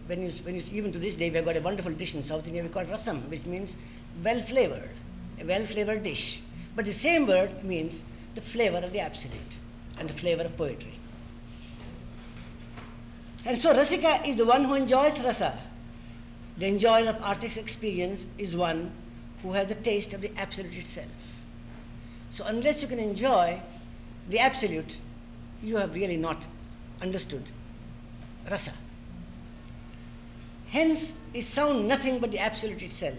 when 0.06 0.22
you, 0.22 0.30
when 0.44 0.54
you 0.54 0.62
even 0.72 0.92
to 0.92 0.98
this 0.98 1.16
day, 1.16 1.28
we 1.28 1.36
have 1.36 1.44
got 1.44 1.56
a 1.56 1.60
wonderful 1.60 1.92
dish 1.92 2.14
in 2.14 2.22
South 2.22 2.46
India 2.46 2.62
we 2.62 2.68
call 2.70 2.82
it 2.82 2.90
rasam, 2.90 3.28
which 3.28 3.44
means 3.44 3.76
well 4.24 4.40
flavored, 4.40 4.88
a 5.40 5.44
well 5.44 5.66
flavored 5.66 6.02
dish. 6.02 6.40
But 6.74 6.86
the 6.86 6.92
same 6.92 7.26
word 7.26 7.62
means 7.62 8.04
the 8.34 8.40
flavor 8.40 8.78
of 8.78 8.92
the 8.92 9.00
absolute 9.00 9.58
and 9.98 10.08
the 10.08 10.14
flavor 10.14 10.44
of 10.44 10.56
poetry. 10.56 10.94
And 13.44 13.58
so 13.58 13.74
Rasika 13.74 14.26
is 14.26 14.36
the 14.36 14.46
one 14.46 14.64
who 14.64 14.74
enjoys 14.74 15.20
rasa. 15.20 15.58
The 16.56 16.66
enjoyer 16.66 17.08
of 17.08 17.20
artistic 17.22 17.62
experience 17.62 18.26
is 18.36 18.56
one 18.56 18.90
who 19.42 19.52
has 19.52 19.68
the 19.68 19.74
taste 19.74 20.12
of 20.12 20.20
the 20.20 20.30
absolute 20.36 20.76
itself. 20.76 21.06
So 22.30 22.44
unless 22.46 22.82
you 22.82 22.88
can 22.88 22.98
enjoy 22.98 23.60
the 24.28 24.38
absolute, 24.38 24.96
you 25.62 25.76
have 25.76 25.94
really 25.94 26.16
not 26.16 26.42
understood 27.02 27.44
rasa. 28.50 28.72
Hence 30.68 31.14
is 31.32 31.46
sound 31.46 31.88
nothing 31.88 32.18
but 32.18 32.30
the 32.30 32.38
absolute 32.38 32.82
itself. 32.82 33.18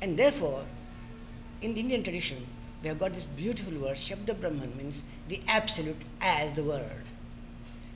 And 0.00 0.18
therefore, 0.18 0.64
in 1.62 1.74
the 1.74 1.80
Indian 1.80 2.02
tradition, 2.02 2.46
we 2.82 2.88
have 2.88 2.98
got 2.98 3.12
this 3.12 3.24
beautiful 3.24 3.76
word, 3.78 3.96
Shabda 3.96 4.38
Brahman 4.40 4.76
means 4.76 5.02
the 5.28 5.40
absolute 5.48 6.00
as 6.20 6.52
the 6.52 6.62
word. 6.62 7.04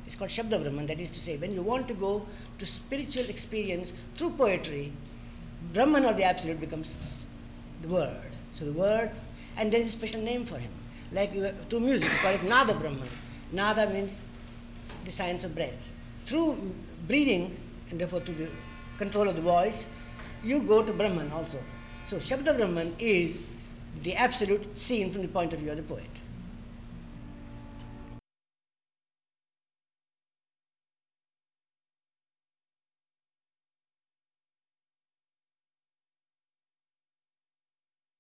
It's 0.06 0.16
called 0.16 0.30
Shabda 0.30 0.60
Brahman, 0.60 0.86
that 0.86 0.98
is 0.98 1.10
to 1.12 1.20
say, 1.20 1.36
when 1.36 1.54
you 1.54 1.62
want 1.62 1.86
to 1.88 1.94
go 1.94 2.26
to 2.58 2.66
spiritual 2.66 3.24
experience 3.24 3.92
through 4.16 4.30
poetry, 4.30 4.92
Brahman 5.72 6.04
or 6.04 6.12
the 6.12 6.24
absolute 6.24 6.60
becomes 6.60 6.96
the 7.82 7.88
word. 7.88 8.32
So 8.52 8.64
the 8.64 8.72
word, 8.72 9.10
and 9.56 9.72
there 9.72 9.80
is 9.80 9.86
a 9.86 9.90
special 9.90 10.20
name 10.20 10.44
for 10.44 10.58
him. 10.58 10.72
Like 11.12 11.32
you, 11.32 11.48
through 11.68 11.80
music, 11.80 12.10
you 12.10 12.18
call 12.18 12.32
it 12.32 12.42
Nada 12.42 12.74
Brahman. 12.74 13.08
Nada 13.52 13.88
means 13.88 14.20
the 15.04 15.10
science 15.10 15.44
of 15.44 15.54
breath. 15.54 15.92
Through 16.26 16.72
breathing, 17.06 17.56
and 17.90 18.00
therefore 18.00 18.20
to 18.20 18.32
the 18.32 18.48
control 18.98 19.28
of 19.28 19.36
the 19.36 19.42
voice, 19.42 19.86
you 20.42 20.60
go 20.60 20.82
to 20.82 20.92
Brahman 20.92 21.30
also. 21.32 21.58
So 22.06 22.16
Shabda 22.16 22.56
Brahman 22.56 22.94
is 22.98 23.42
the 24.02 24.14
absolute 24.14 24.78
seen 24.78 25.12
from 25.12 25.22
the 25.22 25.28
point 25.28 25.52
of 25.52 25.60
view 25.60 25.70
of 25.70 25.76
the 25.76 25.82
poet. 25.82 26.06